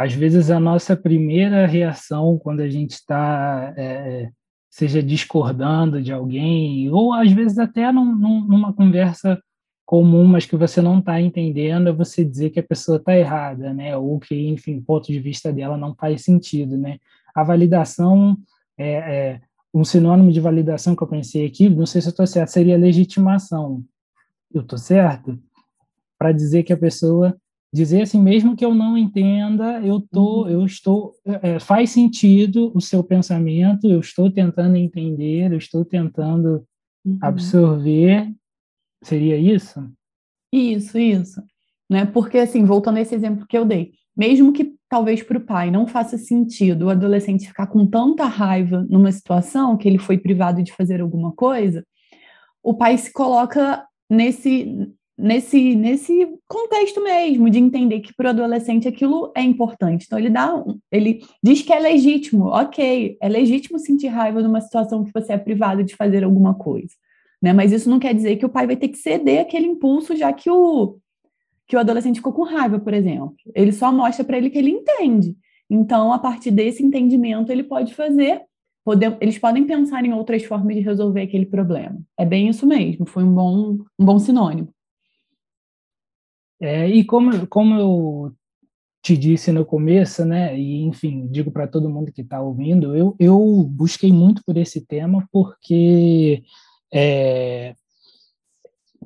às 0.02 0.14
vezes 0.14 0.50
a 0.50 0.60
nossa 0.60 0.98
primeira 0.98 1.68
reação 1.68 2.40
quando 2.40 2.62
a 2.62 2.68
gente 2.68 2.94
está, 2.94 3.72
é, 3.78 4.32
seja 4.68 5.02
discordando 5.04 6.02
de 6.02 6.12
alguém, 6.12 6.90
ou 6.90 7.14
às 7.14 7.32
vezes 7.32 7.60
até 7.60 7.92
num, 7.92 8.16
numa 8.16 8.74
conversa 8.74 9.40
comum, 9.86 10.26
mas 10.26 10.46
que 10.46 10.56
você 10.56 10.82
não 10.82 10.98
está 10.98 11.22
entendendo, 11.22 11.90
é 11.90 11.92
você 11.92 12.26
dizer 12.26 12.50
que 12.50 12.60
a 12.60 12.64
pessoa 12.64 12.98
está 12.98 13.16
errada, 13.16 13.74
né? 13.74 13.96
Ou 13.96 14.20
que, 14.20 14.48
enfim, 14.48 14.78
o 14.78 14.82
ponto 14.82 15.12
de 15.12 15.20
vista 15.20 15.54
dela 15.54 15.78
não 15.78 15.94
faz 15.94 16.24
sentido, 16.24 16.76
né? 16.78 16.98
A 17.36 17.44
validação, 17.44 18.36
é, 18.78 18.94
é 18.94 19.42
um 19.72 19.84
sinônimo 19.84 20.32
de 20.32 20.40
validação 20.40 20.96
que 20.96 21.04
eu 21.04 21.08
pensei 21.08 21.46
aqui, 21.46 21.70
não 21.70 21.86
sei 21.86 22.02
se 22.02 22.08
eu 22.08 22.12
estou 22.12 22.26
certo, 22.26 22.50
seria 22.50 22.78
legitimação. 22.78 23.84
Eu 24.52 24.62
estou 24.62 24.80
certo? 24.80 25.38
Para 26.18 26.32
dizer 26.32 26.64
que 26.64 26.74
a 26.74 26.78
pessoa 26.78 27.38
dizer 27.74 28.02
assim, 28.02 28.22
mesmo 28.22 28.56
que 28.56 28.66
eu 28.66 28.74
não 28.74 28.98
entenda, 28.98 29.80
eu 29.82 30.02
tô, 30.02 30.44
uhum. 30.44 30.50
eu 30.50 30.66
estou, 30.66 31.14
é, 31.26 31.58
faz 31.60 31.92
sentido 31.92 32.72
o 32.76 32.82
seu 32.82 33.04
pensamento, 33.04 33.90
eu 33.90 34.00
estou 34.00 34.30
tentando 34.30 34.76
entender, 34.76 35.52
eu 35.52 35.58
estou 35.58 35.86
tentando 35.86 36.66
uhum. 37.06 37.18
absorver, 37.22 38.30
seria 39.02 39.38
isso? 39.38 39.90
Isso, 40.52 40.98
isso, 40.98 41.42
né? 41.90 42.06
Porque 42.06 42.40
assim, 42.40 42.66
voltando 42.66 42.98
a 42.98 43.02
esse 43.02 43.16
exemplo 43.16 43.48
que 43.48 43.58
eu 43.58 43.64
dei, 43.64 43.94
mesmo 44.16 44.52
que 44.52 44.76
talvez 44.90 45.24
para 45.24 45.38
o 45.38 45.46
pai 45.46 45.72
não 45.72 45.88
faça 45.88 46.18
sentido 46.18 46.88
o 46.88 46.90
adolescente 46.90 47.48
ficar 47.48 47.68
com 47.68 47.88
tanta 47.88 48.26
raiva 48.26 48.86
numa 48.90 49.10
situação 49.14 49.78
que 49.78 49.88
ele 49.88 49.98
foi 49.98 50.18
privado 50.18 50.62
de 50.62 50.74
fazer 50.74 51.00
alguma 51.00 51.32
coisa, 51.32 51.86
o 52.62 52.74
pai 52.74 52.98
se 52.98 53.14
coloca 53.14 53.86
nesse 54.10 54.92
nesse, 55.22 55.76
nesse 55.76 56.28
contexto 56.48 57.02
mesmo, 57.02 57.50
de 57.50 57.60
entender 57.60 58.00
que 58.00 58.14
para 58.14 58.28
o 58.28 58.30
adolescente 58.32 58.88
aquilo 58.88 59.32
é 59.36 59.42
importante. 59.42 60.06
Então, 60.06 60.18
ele 60.18 60.30
dá 60.30 60.64
ele 60.92 61.22
diz 61.44 61.62
que 61.62 61.72
é 61.72 61.80
legítimo, 61.80 62.48
ok, 62.48 63.18
é 63.22 63.30
legítimo 63.30 63.80
sentir 63.80 64.08
raiva 64.08 64.42
numa 64.42 64.60
situação 64.60 65.04
que 65.04 65.12
você 65.14 65.34
é 65.34 65.38
privado 65.38 65.84
de 65.84 65.96
fazer 65.96 66.24
alguma 66.24 66.56
coisa. 66.56 66.94
Né? 67.42 67.54
Mas 67.54 67.72
isso 67.72 67.90
não 67.90 68.00
quer 68.00 68.14
dizer 68.14 68.36
que 68.38 68.46
o 68.46 68.50
pai 68.50 68.66
vai 68.66 68.76
ter 68.76 68.88
que 68.88 68.98
ceder 68.98 69.42
aquele 69.42 69.68
impulso, 69.68 70.16
já 70.16 70.34
que 70.34 70.50
o, 70.50 70.98
que 71.68 71.76
o 71.76 71.80
adolescente 71.80 72.18
ficou 72.18 72.34
com 72.34 72.44
raiva, 72.44 72.80
por 72.80 72.94
exemplo. 72.94 73.36
Ele 73.56 73.72
só 73.72 73.92
mostra 73.92 74.26
para 74.26 74.38
ele 74.38 74.50
que 74.50 74.58
ele 74.58 74.72
entende. 74.72 75.36
Então, 75.70 76.12
a 76.12 76.20
partir 76.20 76.52
desse 76.52 76.84
entendimento, 76.84 77.52
ele 77.52 77.64
pode 77.64 77.94
fazer. 77.94 78.42
Pode, 78.84 79.06
eles 79.22 79.38
podem 79.38 79.66
pensar 79.66 80.04
em 80.04 80.12
outras 80.12 80.44
formas 80.44 80.76
de 80.76 80.82
resolver 80.82 81.22
aquele 81.22 81.46
problema. 81.46 82.00
É 82.18 82.26
bem 82.26 82.50
isso 82.50 82.66
mesmo, 82.66 83.06
foi 83.06 83.24
um 83.24 83.34
bom, 83.34 83.78
um 84.00 84.06
bom 84.06 84.18
sinônimo. 84.18 84.70
É, 86.62 86.88
e 86.88 87.04
como, 87.04 87.48
como 87.48 87.76
eu 87.76 88.32
te 89.02 89.18
disse 89.18 89.52
no 89.52 89.66
começo, 89.66 90.24
né, 90.24 90.56
e 90.58 90.84
enfim, 90.84 91.28
digo 91.28 91.50
para 91.50 91.68
todo 91.68 91.90
mundo 91.90 92.12
que 92.12 92.22
está 92.22 92.40
ouvindo, 92.40 92.96
eu, 92.96 93.16
eu 93.20 93.68
busquei 93.68 94.14
muito 94.14 94.44
por 94.46 94.56
esse 94.58 94.86
tema 94.86 95.28
porque, 95.32 96.44
é, 96.94 97.74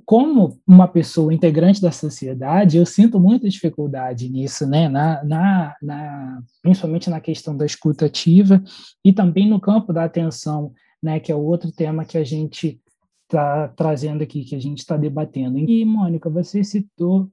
como 0.03 0.59
uma 0.67 0.85
pessoa 0.85 1.33
integrante 1.33 1.81
da 1.81 1.93
sociedade, 1.93 2.77
eu 2.77 2.85
sinto 2.85 3.21
muita 3.21 3.47
dificuldade 3.47 4.27
nisso, 4.27 4.67
né, 4.67 4.89
na, 4.89 5.23
na, 5.23 5.75
na, 5.81 6.43
principalmente 6.61 7.09
na 7.09 7.21
questão 7.21 7.55
da 7.55 7.65
escuta 7.65 8.07
ativa 8.07 8.61
e 9.03 9.13
também 9.13 9.49
no 9.49 9.61
campo 9.61 9.93
da 9.93 10.03
atenção, 10.03 10.73
né, 11.01 11.21
que 11.21 11.31
é 11.31 11.35
outro 11.35 11.71
tema 11.71 12.03
que 12.03 12.17
a 12.17 12.23
gente 12.23 12.81
está 13.23 13.69
trazendo 13.69 14.23
aqui, 14.23 14.43
que 14.43 14.55
a 14.55 14.59
gente 14.59 14.79
está 14.79 14.97
debatendo. 14.97 15.57
E, 15.57 15.85
Mônica, 15.85 16.29
você 16.29 16.63
citou 16.65 17.29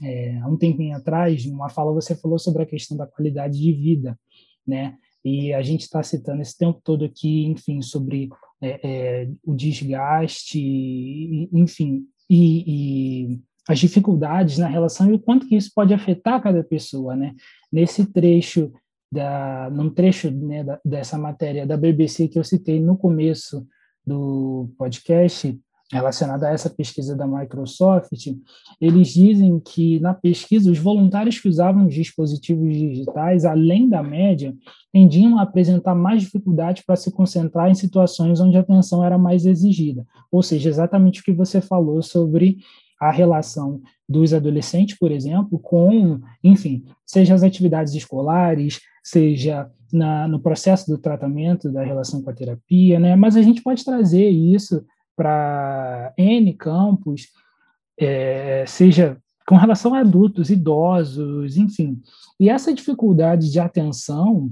é, 0.00 0.38
há 0.38 0.48
um 0.48 0.56
tempinho 0.56 0.96
atrás, 0.96 1.44
uma 1.46 1.68
fala 1.68 1.92
você 1.92 2.14
falou 2.14 2.38
sobre 2.38 2.62
a 2.62 2.66
questão 2.66 2.96
da 2.96 3.06
qualidade 3.06 3.58
de 3.58 3.72
vida, 3.72 4.18
né? 4.66 4.96
E 5.24 5.52
a 5.52 5.62
gente 5.62 5.82
está 5.82 6.02
citando 6.02 6.42
esse 6.42 6.56
tempo 6.56 6.80
todo 6.82 7.04
aqui, 7.04 7.44
enfim, 7.46 7.80
sobre 7.80 8.28
é, 8.60 8.80
é, 8.82 9.30
o 9.44 9.54
desgaste, 9.54 10.58
enfim, 11.52 12.04
e, 12.28 12.64
e, 12.66 13.40
as 13.68 13.78
dificuldades 13.78 14.58
na 14.58 14.66
relação 14.66 15.08
e 15.08 15.12
o 15.12 15.20
quanto 15.20 15.46
que 15.46 15.56
isso 15.56 15.70
pode 15.74 15.94
afetar 15.94 16.42
cada 16.42 16.64
pessoa, 16.64 17.14
né? 17.14 17.34
Nesse 17.70 18.06
trecho 18.06 18.72
da, 19.10 19.70
num 19.70 19.90
trecho 19.90 20.30
né, 20.30 20.64
da, 20.64 20.80
dessa 20.84 21.18
matéria 21.18 21.66
da 21.66 21.76
BBC 21.76 22.28
que 22.28 22.38
eu 22.38 22.44
citei 22.44 22.80
no 22.80 22.96
começo 22.96 23.66
do 24.04 24.72
podcast, 24.76 25.60
relacionada 25.92 26.48
a 26.48 26.52
essa 26.52 26.70
pesquisa 26.70 27.14
da 27.14 27.26
Microsoft, 27.26 28.10
eles 28.80 29.08
dizem 29.08 29.60
que 29.60 30.00
na 30.00 30.14
pesquisa 30.14 30.70
os 30.70 30.78
voluntários 30.78 31.38
que 31.38 31.48
usavam 31.48 31.86
os 31.86 31.94
dispositivos 31.94 32.74
digitais, 32.74 33.44
além 33.44 33.90
da 33.90 34.02
média, 34.02 34.54
tendiam 34.90 35.38
a 35.38 35.42
apresentar 35.42 35.94
mais 35.94 36.22
dificuldade 36.22 36.82
para 36.86 36.96
se 36.96 37.12
concentrar 37.12 37.70
em 37.70 37.74
situações 37.74 38.40
onde 38.40 38.56
a 38.56 38.60
atenção 38.60 39.04
era 39.04 39.18
mais 39.18 39.44
exigida. 39.44 40.06
Ou 40.30 40.42
seja, 40.42 40.70
exatamente 40.70 41.20
o 41.20 41.24
que 41.24 41.32
você 41.32 41.60
falou 41.60 42.02
sobre 42.02 42.56
a 42.98 43.10
relação 43.10 43.82
dos 44.08 44.32
adolescentes, 44.32 44.96
por 44.98 45.12
exemplo, 45.12 45.58
com, 45.58 46.20
enfim, 46.42 46.84
seja 47.04 47.34
as 47.34 47.42
atividades 47.42 47.94
escolares, 47.94 48.80
seja 49.04 49.68
na, 49.92 50.26
no 50.26 50.40
processo 50.40 50.90
do 50.90 50.96
tratamento 50.96 51.70
da 51.70 51.84
relação 51.84 52.22
com 52.22 52.30
a 52.30 52.32
terapia, 52.32 52.98
né? 52.98 53.14
Mas 53.14 53.36
a 53.36 53.42
gente 53.42 53.62
pode 53.62 53.84
trazer 53.84 54.30
isso 54.30 54.82
para 55.22 56.12
N 56.18 56.52
campos, 56.54 57.28
é, 57.96 58.64
seja 58.66 59.16
com 59.46 59.54
relação 59.54 59.94
a 59.94 60.00
adultos, 60.00 60.50
idosos, 60.50 61.56
enfim. 61.56 62.02
E 62.40 62.48
essa 62.48 62.74
dificuldade 62.74 63.48
de 63.50 63.60
atenção, 63.60 64.50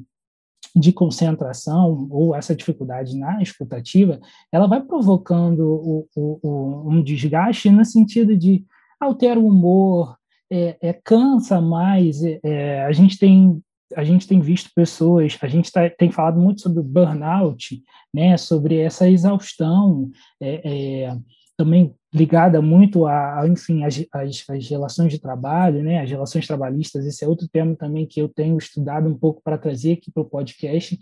de 0.76 0.92
concentração, 0.92 2.06
ou 2.08 2.36
essa 2.36 2.54
dificuldade 2.54 3.18
na 3.18 3.42
escutativa, 3.42 4.20
ela 4.52 4.68
vai 4.68 4.80
provocando 4.80 5.60
o, 5.60 6.08
o, 6.14 6.38
o, 6.40 6.88
um 6.88 7.02
desgaste 7.02 7.68
no 7.68 7.84
sentido 7.84 8.36
de 8.36 8.64
altera 9.00 9.40
o 9.40 9.48
humor, 9.48 10.16
é, 10.48 10.76
é 10.80 10.92
cansa 10.92 11.60
mais. 11.60 12.22
É, 12.22 12.38
é 12.44 12.84
a 12.84 12.92
gente 12.92 13.18
tem 13.18 13.60
a 13.96 14.04
gente 14.04 14.26
tem 14.26 14.40
visto 14.40 14.70
pessoas, 14.74 15.36
a 15.40 15.48
gente 15.48 15.70
tá, 15.70 15.88
tem 15.90 16.10
falado 16.10 16.38
muito 16.40 16.60
sobre 16.60 16.80
o 16.80 16.84
burnout, 16.84 17.82
né, 18.14 18.36
sobre 18.36 18.76
essa 18.76 19.08
exaustão, 19.08 20.10
é, 20.40 20.60
é, 21.04 21.16
também 21.56 21.94
ligada 22.12 22.60
muito 22.62 23.06
a, 23.06 23.40
a 23.40 23.48
enfim, 23.48 23.84
as, 23.84 24.04
as, 24.12 24.44
as, 24.48 24.68
relações 24.68 25.12
de 25.12 25.18
trabalho, 25.18 25.82
né, 25.82 26.00
as 26.00 26.10
relações 26.10 26.46
trabalhistas, 26.46 27.06
esse 27.06 27.24
é 27.24 27.28
outro 27.28 27.48
tema 27.48 27.76
também 27.76 28.06
que 28.06 28.20
eu 28.20 28.28
tenho 28.28 28.56
estudado 28.58 29.08
um 29.08 29.16
pouco 29.16 29.40
para 29.42 29.58
trazer 29.58 29.92
aqui 29.92 30.10
para 30.10 30.22
o 30.22 30.28
podcast, 30.28 30.98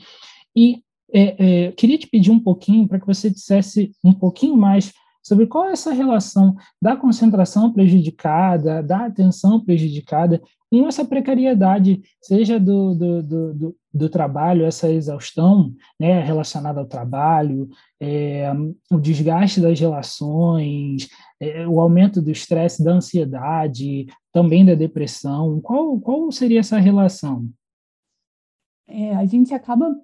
e 0.57 0.83
é, 1.13 1.67
é 1.69 1.73
queria 1.73 1.99
te 1.99 2.07
pedir 2.07 2.31
um 2.31 2.41
pouquinho 2.41 2.87
para 2.87 3.01
que 3.01 3.07
você 3.07 3.31
dissesse 3.31 3.93
um 4.05 4.13
pouquinho 4.13 4.57
mais 4.57 4.93
sobre 5.29 5.47
qual 5.47 5.67
é 5.67 5.73
essa 5.73 5.93
relação 5.93 6.57
da 6.81 6.97
concentração 6.97 7.71
prejudicada, 7.71 8.83
da 8.83 9.05
atenção 9.05 9.61
prejudicada 9.61 10.41
com 10.71 10.89
essa 10.89 11.05
precariedade, 11.05 12.01
seja 12.23 12.59
do, 12.59 12.95
do, 12.95 13.23
do, 13.23 13.77
do 13.93 14.09
trabalho, 14.09 14.65
essa 14.65 14.91
exaustão 14.91 15.75
né, 16.01 16.23
relacionada 16.23 16.81
ao 16.81 16.87
trabalho, 16.87 17.69
é, 18.01 18.51
o 18.91 18.99
desgaste 18.99 19.61
das 19.61 19.79
relações, 19.79 21.09
é, 21.39 21.69
o 21.69 21.79
aumento 21.79 22.23
do 22.23 22.31
estresse, 22.31 22.83
da 22.83 22.93
ansiedade, 22.93 24.07
também 24.33 24.65
da 24.65 24.75
depressão. 24.75 25.61
Qual, 25.61 26.01
qual 26.01 26.33
seria 26.33 26.61
essa 26.61 26.79
relação? 26.79 27.47
É, 28.87 29.15
a 29.15 29.27
gente 29.27 29.53
acaba 29.53 29.95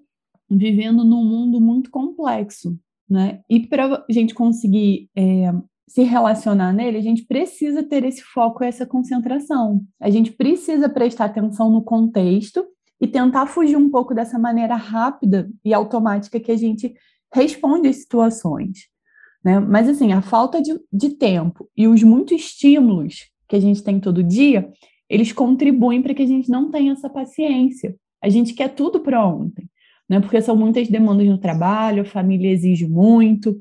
vivendo 0.51 1.03
num 1.03 1.25
mundo 1.25 1.59
muito 1.63 1.91
complexo, 1.91 2.79
né? 3.09 3.41
E 3.49 3.67
para 3.67 4.05
a 4.09 4.13
gente 4.13 4.35
conseguir 4.35 5.09
é, 5.17 5.53
se 5.87 6.03
relacionar 6.03 6.73
nele, 6.73 6.99
a 6.99 7.03
gente 7.03 7.25
precisa 7.25 7.83
ter 7.83 8.05
esse 8.05 8.23
foco, 8.23 8.65
essa 8.65 8.87
concentração. 8.87 9.83
A 10.01 10.11
gente 10.11 10.33
precisa 10.33 10.89
prestar 10.89 11.27
atenção 11.27 11.71
no 11.71 11.83
contexto 11.83 12.65
e 13.01 13.07
tentar 13.07 13.47
fugir 13.47 13.77
um 13.77 13.91
pouco 13.91 14.15
dessa 14.15 14.39
maneira 14.39 14.77
rápida 14.77 15.51
e 15.65 15.75
automática 15.75 16.41
que 16.41 16.51
a 16.51 16.57
gente 16.57 16.95
responde 17.33 17.89
às 17.89 17.97
situações. 17.97 18.89
Né? 19.45 19.61
Mas, 19.61 19.89
assim, 19.89 20.13
a 20.13 20.23
falta 20.23 20.63
de, 20.63 20.79
de 20.91 21.11
tempo 21.11 21.69
e 21.77 21.87
os 21.87 22.03
muitos 22.03 22.41
estímulos 22.41 23.31
que 23.47 23.57
a 23.57 23.61
gente 23.61 23.83
tem 23.83 24.01
todo 24.01 24.23
dia, 24.23 24.73
eles 25.09 25.33
contribuem 25.33 26.03
para 26.03 26.15
que 26.15 26.23
a 26.23 26.27
gente 26.27 26.51
não 26.51 26.71
tenha 26.71 26.93
essa 26.93 27.11
paciência. 27.11 27.95
A 28.23 28.29
gente 28.31 28.55
quer 28.55 28.69
tudo 28.69 29.01
para 29.01 29.25
ontem, 29.27 29.69
né? 30.09 30.21
porque 30.21 30.41
são 30.43 30.57
muitas 30.57 30.89
demandas 30.89 31.27
no 31.27 31.39
trabalho, 31.39 32.03
a 32.03 32.07
família 32.07 32.51
exige 32.51 32.87
muito, 32.87 33.59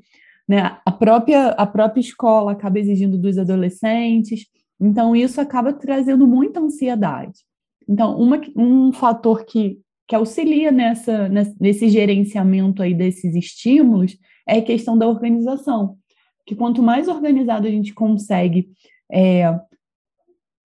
né? 0.47 0.77
A 0.85 0.91
própria, 0.91 1.49
a 1.49 1.65
própria 1.65 2.01
escola 2.01 2.51
acaba 2.51 2.79
exigindo 2.79 3.17
dos 3.17 3.37
adolescentes, 3.37 4.45
então 4.79 5.15
isso 5.15 5.39
acaba 5.39 5.71
trazendo 5.71 6.27
muita 6.27 6.59
ansiedade. 6.59 7.39
Então, 7.87 8.17
uma, 8.17 8.41
um 8.55 8.91
fator 8.91 9.45
que, 9.45 9.79
que 10.07 10.15
auxilia 10.15 10.71
nessa, 10.71 11.29
nesse 11.59 11.89
gerenciamento 11.89 12.81
aí 12.81 12.93
desses 12.93 13.35
estímulos 13.35 14.17
é 14.47 14.57
a 14.57 14.61
questão 14.61 14.97
da 14.97 15.07
organização. 15.07 15.97
Que 16.45 16.55
quanto 16.55 16.83
mais 16.83 17.07
organizado 17.07 17.67
a 17.67 17.71
gente 17.71 17.93
consegue 17.93 18.69
é, 19.11 19.57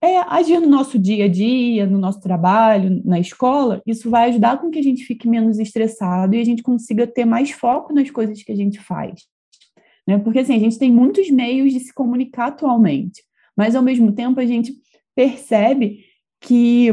é, 0.01 0.19
agir 0.29 0.61
no 0.61 0.69
nosso 0.69 0.99
dia 0.99 1.25
a 1.25 1.29
dia, 1.29 1.87
no 1.87 1.99
nosso 1.99 2.21
trabalho, 2.21 3.03
na 3.05 3.19
escola, 3.19 3.83
isso 3.85 4.09
vai 4.09 4.29
ajudar 4.29 4.61
com 4.61 4.71
que 4.71 4.79
a 4.79 4.83
gente 4.83 5.05
fique 5.05 5.29
menos 5.29 5.59
estressado 5.59 6.35
e 6.35 6.41
a 6.41 6.45
gente 6.45 6.63
consiga 6.63 7.07
ter 7.07 7.25
mais 7.25 7.51
foco 7.51 7.93
nas 7.93 8.11
coisas 8.11 8.43
que 8.43 8.53
a 8.53 8.57
gente 8.57 8.79
faz. 8.79 9.23
Né? 10.07 10.17
Porque 10.19 10.39
assim, 10.39 10.55
a 10.55 10.59
gente 10.59 10.79
tem 10.79 10.93
muitos 10.93 11.29
meios 11.31 11.73
de 11.73 11.81
se 11.81 11.93
comunicar 11.93 12.47
atualmente, 12.47 13.25
mas 13.57 13.75
ao 13.75 13.83
mesmo 13.83 14.13
tempo 14.13 14.39
a 14.39 14.47
gente 14.47 14.73
percebe 15.17 16.05
que, 16.41 16.91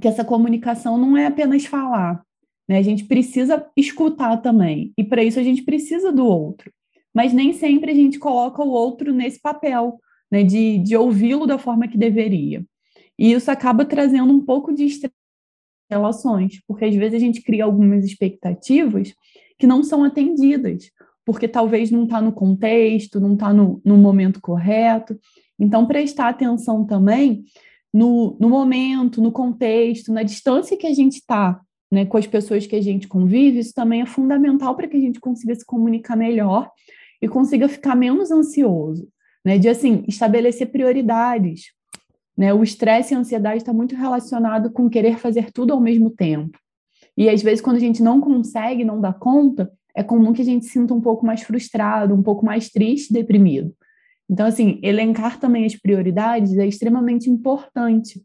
que 0.00 0.08
essa 0.08 0.24
comunicação 0.24 0.96
não 0.96 1.16
é 1.16 1.26
apenas 1.26 1.66
falar. 1.66 2.24
Né? 2.66 2.78
A 2.78 2.82
gente 2.82 3.04
precisa 3.04 3.66
escutar 3.76 4.38
também, 4.38 4.92
e 4.96 5.04
para 5.04 5.22
isso 5.22 5.38
a 5.38 5.42
gente 5.42 5.62
precisa 5.62 6.10
do 6.10 6.24
outro. 6.24 6.72
Mas 7.14 7.34
nem 7.34 7.52
sempre 7.52 7.92
a 7.92 7.94
gente 7.94 8.18
coloca 8.18 8.62
o 8.62 8.70
outro 8.70 9.12
nesse 9.12 9.38
papel, 9.38 10.00
né? 10.32 10.42
de, 10.42 10.78
de 10.78 10.96
ouvi-lo 10.96 11.46
da 11.46 11.58
forma 11.58 11.86
que 11.86 11.98
deveria. 11.98 12.64
E 13.18 13.32
isso 13.32 13.50
acaba 13.50 13.84
trazendo 13.84 14.32
um 14.32 14.40
pouco 14.40 14.72
de 14.72 14.88
relações, 15.90 16.60
porque 16.66 16.86
às 16.86 16.94
vezes 16.94 17.14
a 17.14 17.18
gente 17.18 17.42
cria 17.42 17.64
algumas 17.64 18.04
expectativas 18.04 19.12
que 19.58 19.66
não 19.66 19.84
são 19.84 20.02
atendidas, 20.02 20.90
porque 21.24 21.46
talvez 21.46 21.90
não 21.90 22.04
está 22.04 22.20
no 22.20 22.32
contexto, 22.32 23.20
não 23.20 23.34
está 23.34 23.52
no, 23.52 23.80
no 23.84 23.98
momento 23.98 24.40
correto. 24.40 25.16
Então, 25.58 25.86
prestar 25.86 26.30
atenção 26.30 26.84
também 26.84 27.44
no, 27.92 28.36
no 28.40 28.48
momento, 28.48 29.20
no 29.20 29.30
contexto, 29.30 30.12
na 30.12 30.22
distância 30.22 30.76
que 30.76 30.86
a 30.86 30.94
gente 30.94 31.16
está 31.16 31.60
né, 31.90 32.06
com 32.06 32.16
as 32.16 32.26
pessoas 32.26 32.66
que 32.66 32.74
a 32.74 32.80
gente 32.80 33.06
convive, 33.06 33.58
isso 33.58 33.74
também 33.74 34.00
é 34.00 34.06
fundamental 34.06 34.74
para 34.74 34.88
que 34.88 34.96
a 34.96 35.00
gente 35.00 35.20
consiga 35.20 35.54
se 35.54 35.64
comunicar 35.64 36.16
melhor 36.16 36.70
e 37.20 37.28
consiga 37.28 37.68
ficar 37.68 37.94
menos 37.94 38.30
ansioso, 38.30 39.06
né, 39.44 39.58
de 39.58 39.68
assim 39.68 40.04
estabelecer 40.06 40.70
prioridades. 40.70 41.72
Né, 42.36 42.52
o 42.52 42.62
estresse 42.62 43.12
e 43.12 43.16
a 43.16 43.20
ansiedade 43.20 43.58
está 43.58 43.72
muito 43.72 43.94
relacionado 43.94 44.72
com 44.72 44.88
querer 44.88 45.18
fazer 45.18 45.52
tudo 45.52 45.72
ao 45.72 45.80
mesmo 45.80 46.10
tempo. 46.10 46.58
E 47.16 47.28
às 47.28 47.42
vezes, 47.42 47.60
quando 47.60 47.76
a 47.76 47.80
gente 47.80 48.02
não 48.02 48.20
consegue, 48.20 48.84
não 48.84 49.00
dá 49.00 49.12
conta, 49.12 49.70
é 49.94 50.02
comum 50.02 50.32
que 50.32 50.40
a 50.40 50.44
gente 50.44 50.64
sinta 50.64 50.94
um 50.94 51.00
pouco 51.00 51.26
mais 51.26 51.42
frustrado, 51.42 52.14
um 52.14 52.22
pouco 52.22 52.44
mais 52.44 52.70
triste, 52.70 53.12
deprimido. 53.12 53.74
Então, 54.30 54.46
assim, 54.46 54.80
elencar 54.82 55.38
também 55.38 55.66
as 55.66 55.76
prioridades 55.76 56.56
é 56.56 56.66
extremamente 56.66 57.28
importante 57.28 58.22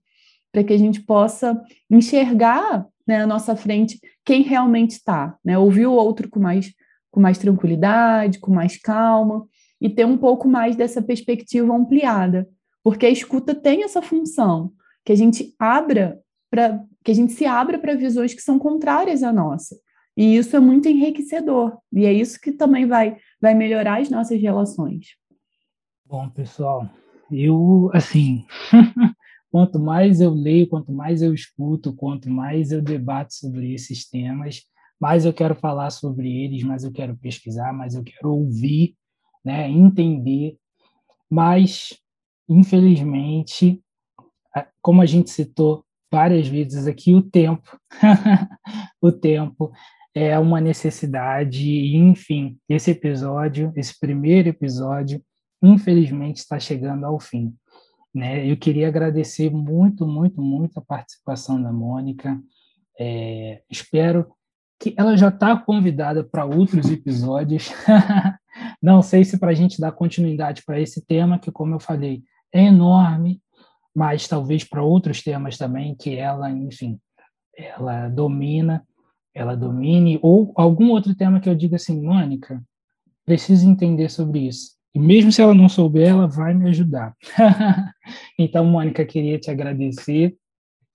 para 0.54 0.64
que 0.64 0.72
a 0.72 0.78
gente 0.78 1.02
possa 1.02 1.62
enxergar 1.92 2.88
né, 3.06 3.24
à 3.24 3.28
nossa 3.28 3.58
frente 3.58 4.00
quem 4.24 4.42
realmente 4.42 4.92
está, 4.92 5.38
né? 5.44 5.58
Ouvir 5.58 5.88
o 5.88 5.92
outro 5.92 6.30
com 6.30 6.40
mais, 6.40 6.74
com 7.12 7.20
mais 7.20 7.38
tranquilidade, 7.38 8.40
com 8.40 8.54
mais 8.54 8.78
calma 8.78 9.46
e 9.82 9.90
ter 9.90 10.06
um 10.06 10.18
pouco 10.18 10.48
mais 10.48 10.76
dessa 10.76 11.02
perspectiva 11.02 11.74
ampliada, 11.74 12.48
porque 12.84 13.06
a 13.06 13.10
escuta 13.10 13.54
tem 13.54 13.84
essa 13.84 14.02
função, 14.02 14.72
que 15.06 15.12
a 15.12 15.16
gente 15.16 15.54
abra 15.60 16.20
para 16.50 16.84
que 17.04 17.12
a 17.12 17.14
gente 17.14 17.34
se 17.34 17.46
abra 17.46 17.80
para 17.80 17.96
visões 17.96 18.34
que 18.34 18.42
são 18.42 18.60
contrárias 18.60 19.24
à 19.24 19.32
nossa. 19.32 19.78
E 20.18 20.36
isso 20.36 20.56
é 20.58 20.60
muito 20.60 20.90
enriquecedor. 20.90 21.78
E 21.94 22.06
é 22.06 22.12
isso 22.12 22.40
que 22.40 22.52
também 22.52 22.86
vai, 22.86 23.18
vai 23.40 23.54
melhorar 23.54 24.02
as 24.02 24.10
nossas 24.10 24.42
relações. 24.42 25.16
Bom, 26.06 26.28
pessoal, 26.30 26.90
eu, 27.32 27.90
assim, 27.94 28.46
quanto 29.52 29.80
mais 29.80 30.20
eu 30.20 30.32
leio, 30.32 30.68
quanto 30.68 30.92
mais 30.92 31.22
eu 31.22 31.34
escuto, 31.34 31.94
quanto 31.94 32.30
mais 32.30 32.72
eu 32.72 32.82
debato 32.82 33.34
sobre 33.34 33.74
esses 33.74 34.10
temas, 34.10 34.64
mais 35.00 35.26
eu 35.26 35.34
quero 35.34 35.54
falar 35.56 35.92
sobre 35.92 36.30
eles, 36.30 36.64
mais 36.64 36.84
eu 36.84 36.92
quero 36.92 37.16
pesquisar, 37.18 37.72
mais 37.72 37.94
eu 37.94 38.04
quero 38.04 38.34
ouvir, 38.34 38.96
né, 39.44 39.70
entender. 39.70 40.58
Mas, 41.30 41.98
infelizmente, 42.48 43.82
como 44.82 45.02
a 45.02 45.06
gente 45.06 45.30
citou 45.30 45.84
várias 46.12 46.48
vezes 46.48 46.88
aqui, 46.88 47.14
o 47.14 47.22
tempo, 47.22 47.80
o 49.02 49.12
tempo 49.12 49.72
é 50.16 50.38
uma 50.40 50.60
necessidade, 50.60 51.96
enfim, 51.96 52.58
esse 52.68 52.92
episódio, 52.92 53.72
esse 53.76 54.00
primeiro 54.00 54.50
episódio, 54.50 55.22
infelizmente 55.62 56.38
está 56.38 56.60
chegando 56.60 57.06
ao 57.06 57.20
fim. 57.20 57.54
Né? 58.14 58.50
Eu 58.50 58.58
queria 58.58 58.88
agradecer 58.88 59.52
muito, 59.52 60.08
muito, 60.08 60.42
muito 60.42 60.80
a 60.80 60.82
participação 60.82 61.62
da 61.62 61.72
Mônica. 61.72 62.42
É, 63.00 63.62
espero 63.70 64.26
que 64.80 64.94
ela 64.98 65.16
já 65.16 65.30
está 65.30 65.56
convidada 65.56 66.24
para 66.24 66.46
outros 66.46 66.90
episódios. 66.90 67.72
Não 68.82 69.02
sei 69.02 69.24
se 69.24 69.40
para 69.40 69.52
a 69.52 69.56
gente 69.56 69.80
dar 69.80 69.92
continuidade 69.92 70.64
para 70.66 70.80
esse 70.80 71.06
tema, 71.06 71.40
que, 71.40 71.52
como 71.52 71.74
eu 71.74 71.80
falei, 71.80 72.24
é 72.54 72.64
enorme, 72.64 73.42
mas 73.96 74.28
talvez 74.28 74.64
para 74.64 74.84
outros 74.84 75.24
temas 75.24 75.58
também, 75.58 75.96
que 75.96 76.16
ela, 76.16 76.50
enfim, 76.52 77.00
ela 77.56 78.08
domina 78.10 78.86
ela 79.38 79.56
domine, 79.56 80.20
ou 80.22 80.52
algum 80.56 80.90
outro 80.90 81.16
tema 81.16 81.40
que 81.40 81.48
eu 81.48 81.56
diga 81.56 81.76
assim, 81.76 82.02
Mônica, 82.02 82.62
preciso 83.24 83.70
entender 83.70 84.10
sobre 84.10 84.48
isso. 84.48 84.72
E 84.96 85.00
mesmo 85.00 85.32
se 85.32 85.42
ela 85.42 85.54
não 85.54 85.70
souber, 85.70 86.10
ela 86.10 86.28
vai 86.28 86.56
me 86.56 86.68
ajudar. 86.70 87.16
então, 88.38 88.66
Mônica, 88.66 89.06
queria 89.06 89.38
te 89.38 89.52
agradecer 89.52 90.36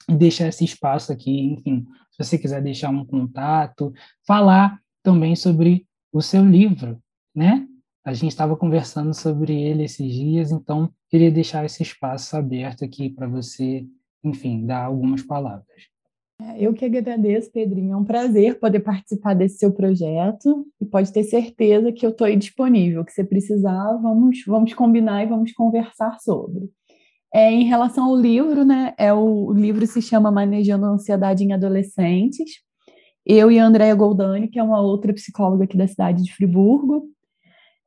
e 0.08 0.14
deixar 0.14 0.48
esse 0.48 0.64
espaço 0.64 1.12
aqui, 1.12 1.52
enfim, 1.52 1.86
se 2.10 2.24
você 2.24 2.36
quiser 2.36 2.60
deixar 2.60 2.90
um 2.90 3.06
contato, 3.06 3.92
falar 4.26 4.80
também 5.04 5.36
sobre 5.36 5.86
o 6.12 6.20
seu 6.20 6.44
livro, 6.44 7.00
né? 7.34 7.66
A 8.04 8.12
gente 8.12 8.30
estava 8.30 8.56
conversando 8.56 9.14
sobre 9.14 9.52
ele 9.60 9.84
esses 9.84 10.12
dias, 10.12 10.50
então 10.50 10.90
queria 11.08 11.30
deixar 11.30 11.64
esse 11.64 11.82
espaço 11.82 12.36
aberto 12.36 12.84
aqui 12.84 13.08
para 13.08 13.28
você, 13.28 13.86
enfim, 14.24 14.66
dar 14.66 14.86
algumas 14.86 15.22
palavras. 15.22 15.92
Eu 16.58 16.74
que 16.74 16.84
agradeço, 16.84 17.52
Pedrinho. 17.52 17.92
É 17.92 17.96
um 17.96 18.04
prazer 18.04 18.58
poder 18.58 18.80
participar 18.80 19.34
desse 19.34 19.58
seu 19.58 19.72
projeto 19.72 20.66
e 20.80 20.84
pode 20.84 21.12
ter 21.12 21.22
certeza 21.22 21.92
que 21.92 22.04
eu 22.04 22.10
estou 22.10 22.26
aí 22.26 22.36
disponível. 22.36 23.04
Que 23.04 23.12
você 23.12 23.22
precisar, 23.22 23.96
vamos, 24.02 24.42
vamos 24.46 24.74
combinar 24.74 25.22
e 25.22 25.28
vamos 25.28 25.52
conversar 25.52 26.18
sobre. 26.20 26.68
É, 27.32 27.50
em 27.50 27.64
relação 27.64 28.06
ao 28.06 28.16
livro, 28.16 28.64
né? 28.64 28.92
É 28.98 29.12
o, 29.12 29.46
o 29.46 29.52
livro 29.52 29.86
se 29.86 30.02
chama 30.02 30.32
Manejando 30.32 30.86
a 30.86 30.90
Ansiedade 30.90 31.44
em 31.44 31.52
Adolescentes. 31.52 32.50
Eu 33.24 33.50
e 33.50 33.58
a 33.60 33.64
Andrea 33.64 33.94
Goldani, 33.94 34.48
que 34.48 34.58
é 34.58 34.62
uma 34.62 34.80
outra 34.80 35.14
psicóloga 35.14 35.64
aqui 35.64 35.76
da 35.76 35.86
cidade 35.86 36.24
de 36.24 36.34
Friburgo, 36.34 37.04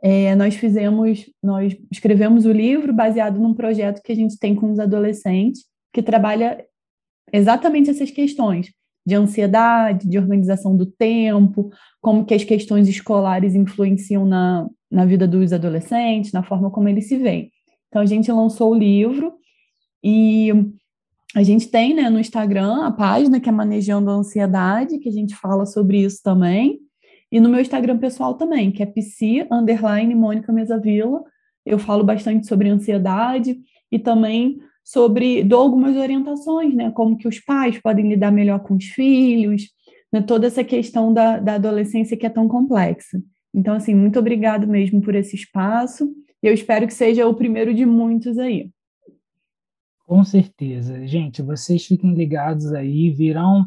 é, 0.08 0.36
nós 0.36 0.54
fizemos, 0.54 1.26
nós 1.42 1.76
escrevemos 1.92 2.46
o 2.46 2.52
livro 2.52 2.94
baseado 2.94 3.40
num 3.40 3.56
projeto 3.56 4.04
que 4.04 4.12
a 4.12 4.16
gente 4.16 4.38
tem 4.38 4.54
com 4.54 4.72
os 4.72 4.78
adolescentes, 4.78 5.66
que 5.92 6.04
trabalha 6.04 6.64
exatamente 7.34 7.90
essas 7.90 8.12
questões 8.12 8.72
de 9.04 9.16
ansiedade, 9.16 10.08
de 10.08 10.20
organização 10.20 10.78
do 10.78 10.86
tempo, 10.86 11.72
como 12.00 12.24
que 12.24 12.36
as 12.36 12.44
questões 12.44 12.88
escolares 12.88 13.56
influenciam 13.56 14.28
na, 14.28 14.70
na 14.92 15.06
vida 15.06 15.28
dos 15.28 15.52
adolescentes, 15.52 16.32
na 16.32 16.44
forma 16.44 16.70
como 16.70 16.88
eles 16.88 17.08
se 17.08 17.18
veem. 17.18 17.52
Então, 17.88 18.00
a 18.00 18.06
gente 18.06 18.32
lançou 18.32 18.74
o 18.74 18.78
livro 18.78 19.34
e 20.04 20.52
a 21.36 21.42
gente 21.42 21.68
tem 21.68 21.96
né, 21.96 22.12
no 22.12 22.20
Instagram 22.20 22.86
a 22.86 22.92
página 22.92 23.40
que 23.40 23.50
é 23.50 23.52
Manejando 23.52 24.12
a 24.12 24.14
Ansiedade, 24.14 25.00
que 25.00 25.10
a 25.10 25.12
gente 25.12 25.36
fala 25.36 25.66
sobre 25.66 26.04
isso 26.04 26.22
também. 26.22 26.85
E 27.36 27.40
no 27.42 27.50
meu 27.50 27.60
Instagram 27.60 27.98
pessoal 27.98 28.36
também, 28.36 28.72
que 28.72 28.82
é 28.82 28.86
psi, 28.86 29.46
underline, 29.52 30.16
Mônica 30.16 30.54
Mesavila. 30.54 31.22
Eu 31.66 31.78
falo 31.78 32.02
bastante 32.02 32.48
sobre 32.48 32.70
ansiedade 32.70 33.60
e 33.92 34.00
também 34.00 34.58
sobre, 34.82 35.44
dou 35.44 35.60
algumas 35.60 35.98
orientações, 35.98 36.74
né? 36.74 36.92
Como 36.92 37.18
que 37.18 37.28
os 37.28 37.38
pais 37.42 37.78
podem 37.78 38.08
lidar 38.08 38.32
melhor 38.32 38.60
com 38.60 38.76
os 38.76 38.86
filhos, 38.86 39.64
né, 40.14 40.22
toda 40.22 40.48
essa 40.48 40.64
questão 40.64 41.14
da, 41.14 41.38
da 41.38 41.56
adolescência 41.56 42.16
que 42.16 42.26
é 42.26 42.30
tão 42.30 42.48
complexa. 42.48 43.22
Então, 43.54 43.76
assim, 43.76 43.94
muito 43.94 44.18
obrigado 44.18 44.66
mesmo 44.66 45.02
por 45.02 45.14
esse 45.14 45.36
espaço. 45.36 46.10
Eu 46.42 46.54
espero 46.54 46.88
que 46.88 46.94
seja 46.94 47.28
o 47.28 47.34
primeiro 47.34 47.74
de 47.74 47.86
muitos 47.86 48.38
aí. 48.38 48.72
Com 50.08 50.24
certeza. 50.24 51.06
Gente, 51.06 51.42
vocês 51.42 51.86
fiquem 51.86 52.14
ligados 52.14 52.72
aí, 52.72 53.10
virão 53.10 53.66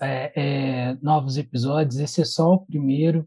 é, 0.00 0.32
é, 0.34 0.96
novos 1.02 1.36
episódios. 1.36 1.98
Esse 1.98 2.22
é 2.22 2.24
só 2.24 2.54
o 2.54 2.66
primeiro, 2.66 3.24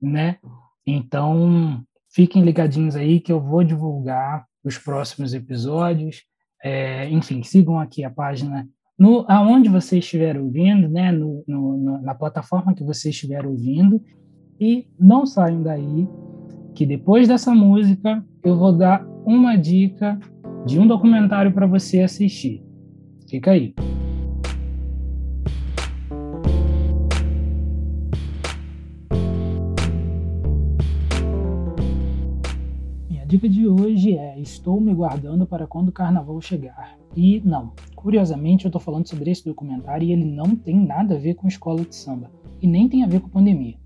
né? 0.00 0.38
Então, 0.86 1.82
fiquem 2.12 2.42
ligadinhos 2.42 2.96
aí 2.96 3.20
que 3.20 3.32
eu 3.32 3.40
vou 3.40 3.64
divulgar 3.64 4.44
os 4.64 4.78
próximos 4.78 5.34
episódios. 5.34 6.22
É, 6.62 7.08
enfim, 7.08 7.42
sigam 7.42 7.78
aqui 7.78 8.04
a 8.04 8.10
página 8.10 8.68
no, 8.98 9.24
aonde 9.28 9.70
você 9.70 9.98
estiver 9.98 10.38
ouvindo, 10.38 10.88
né? 10.88 11.10
No, 11.10 11.42
no, 11.46 12.02
na 12.02 12.14
plataforma 12.14 12.74
que 12.74 12.84
você 12.84 13.10
estiver 13.10 13.46
ouvindo. 13.46 14.02
E 14.60 14.86
não 14.98 15.24
saiam 15.24 15.62
daí, 15.62 16.06
que 16.74 16.84
depois 16.84 17.26
dessa 17.26 17.54
música 17.54 18.22
eu 18.44 18.58
vou 18.58 18.76
dar 18.76 19.02
uma 19.24 19.56
dica 19.56 20.18
de 20.66 20.78
um 20.78 20.86
documentário 20.86 21.52
para 21.52 21.66
você 21.66 22.02
assistir. 22.02 22.62
Fica 23.26 23.52
aí. 23.52 23.74
Dica 33.40 33.48
de 33.48 33.66
hoje 33.66 34.18
é: 34.18 34.38
Estou 34.38 34.78
me 34.78 34.92
guardando 34.92 35.46
para 35.46 35.66
quando 35.66 35.88
o 35.88 35.92
carnaval 35.92 36.38
chegar. 36.42 36.98
E 37.16 37.40
não, 37.42 37.72
curiosamente 37.96 38.66
eu 38.66 38.68
estou 38.68 38.80
falando 38.80 39.08
sobre 39.08 39.30
esse 39.30 39.44
documentário 39.46 40.06
e 40.06 40.12
ele 40.12 40.26
não 40.26 40.54
tem 40.54 40.76
nada 40.76 41.14
a 41.14 41.18
ver 41.18 41.34
com 41.34 41.48
escola 41.48 41.82
de 41.82 41.96
samba 41.96 42.30
e 42.60 42.66
nem 42.66 42.86
tem 42.86 43.02
a 43.02 43.06
ver 43.06 43.20
com 43.20 43.30
pandemia. 43.30 43.76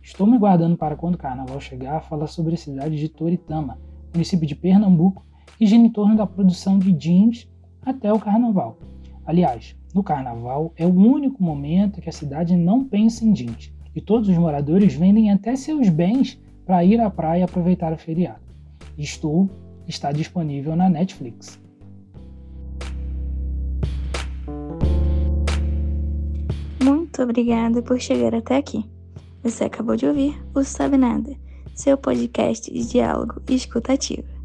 Estou 0.00 0.28
me 0.28 0.38
guardando 0.38 0.76
para 0.76 0.94
quando 0.94 1.16
o 1.16 1.18
carnaval 1.18 1.60
chegar 1.60 2.00
fala 2.02 2.28
sobre 2.28 2.54
a 2.54 2.56
cidade 2.56 2.96
de 2.96 3.08
Toritama, 3.08 3.78
município 4.14 4.46
de 4.46 4.54
Pernambuco, 4.54 5.26
e 5.58 5.66
gira 5.66 5.82
em 5.82 5.90
torno 5.90 6.16
da 6.16 6.26
produção 6.26 6.78
de 6.78 6.92
jeans 6.92 7.48
até 7.82 8.12
o 8.12 8.20
carnaval. 8.20 8.78
Aliás, 9.26 9.76
no 9.92 10.04
carnaval 10.04 10.72
é 10.76 10.86
o 10.86 10.94
único 10.94 11.42
momento 11.42 12.00
que 12.00 12.08
a 12.08 12.12
cidade 12.12 12.56
não 12.56 12.84
pensa 12.84 13.24
em 13.24 13.32
jeans, 13.32 13.72
e 13.94 14.00
todos 14.00 14.28
os 14.28 14.38
moradores 14.38 14.94
vendem 14.94 15.32
até 15.32 15.56
seus 15.56 15.88
bens 15.88 16.40
para 16.64 16.84
ir 16.84 17.00
à 17.00 17.10
praia 17.10 17.44
aproveitar 17.44 17.92
o 17.92 17.98
feriado. 17.98 18.49
Isto 18.96 19.48
está 19.86 20.12
disponível 20.12 20.76
na 20.76 20.88
Netflix. 20.88 21.58
Muito 26.82 27.22
obrigada 27.22 27.82
por 27.82 28.00
chegar 28.00 28.34
até 28.34 28.56
aqui. 28.56 28.84
Você 29.42 29.64
acabou 29.64 29.96
de 29.96 30.06
ouvir 30.06 30.40
o 30.54 30.62
Sabe 30.62 30.96
Nada, 30.96 31.34
seu 31.74 31.96
podcast 31.96 32.72
de 32.72 32.88
diálogo 32.88 33.42
escutativo. 33.48 34.39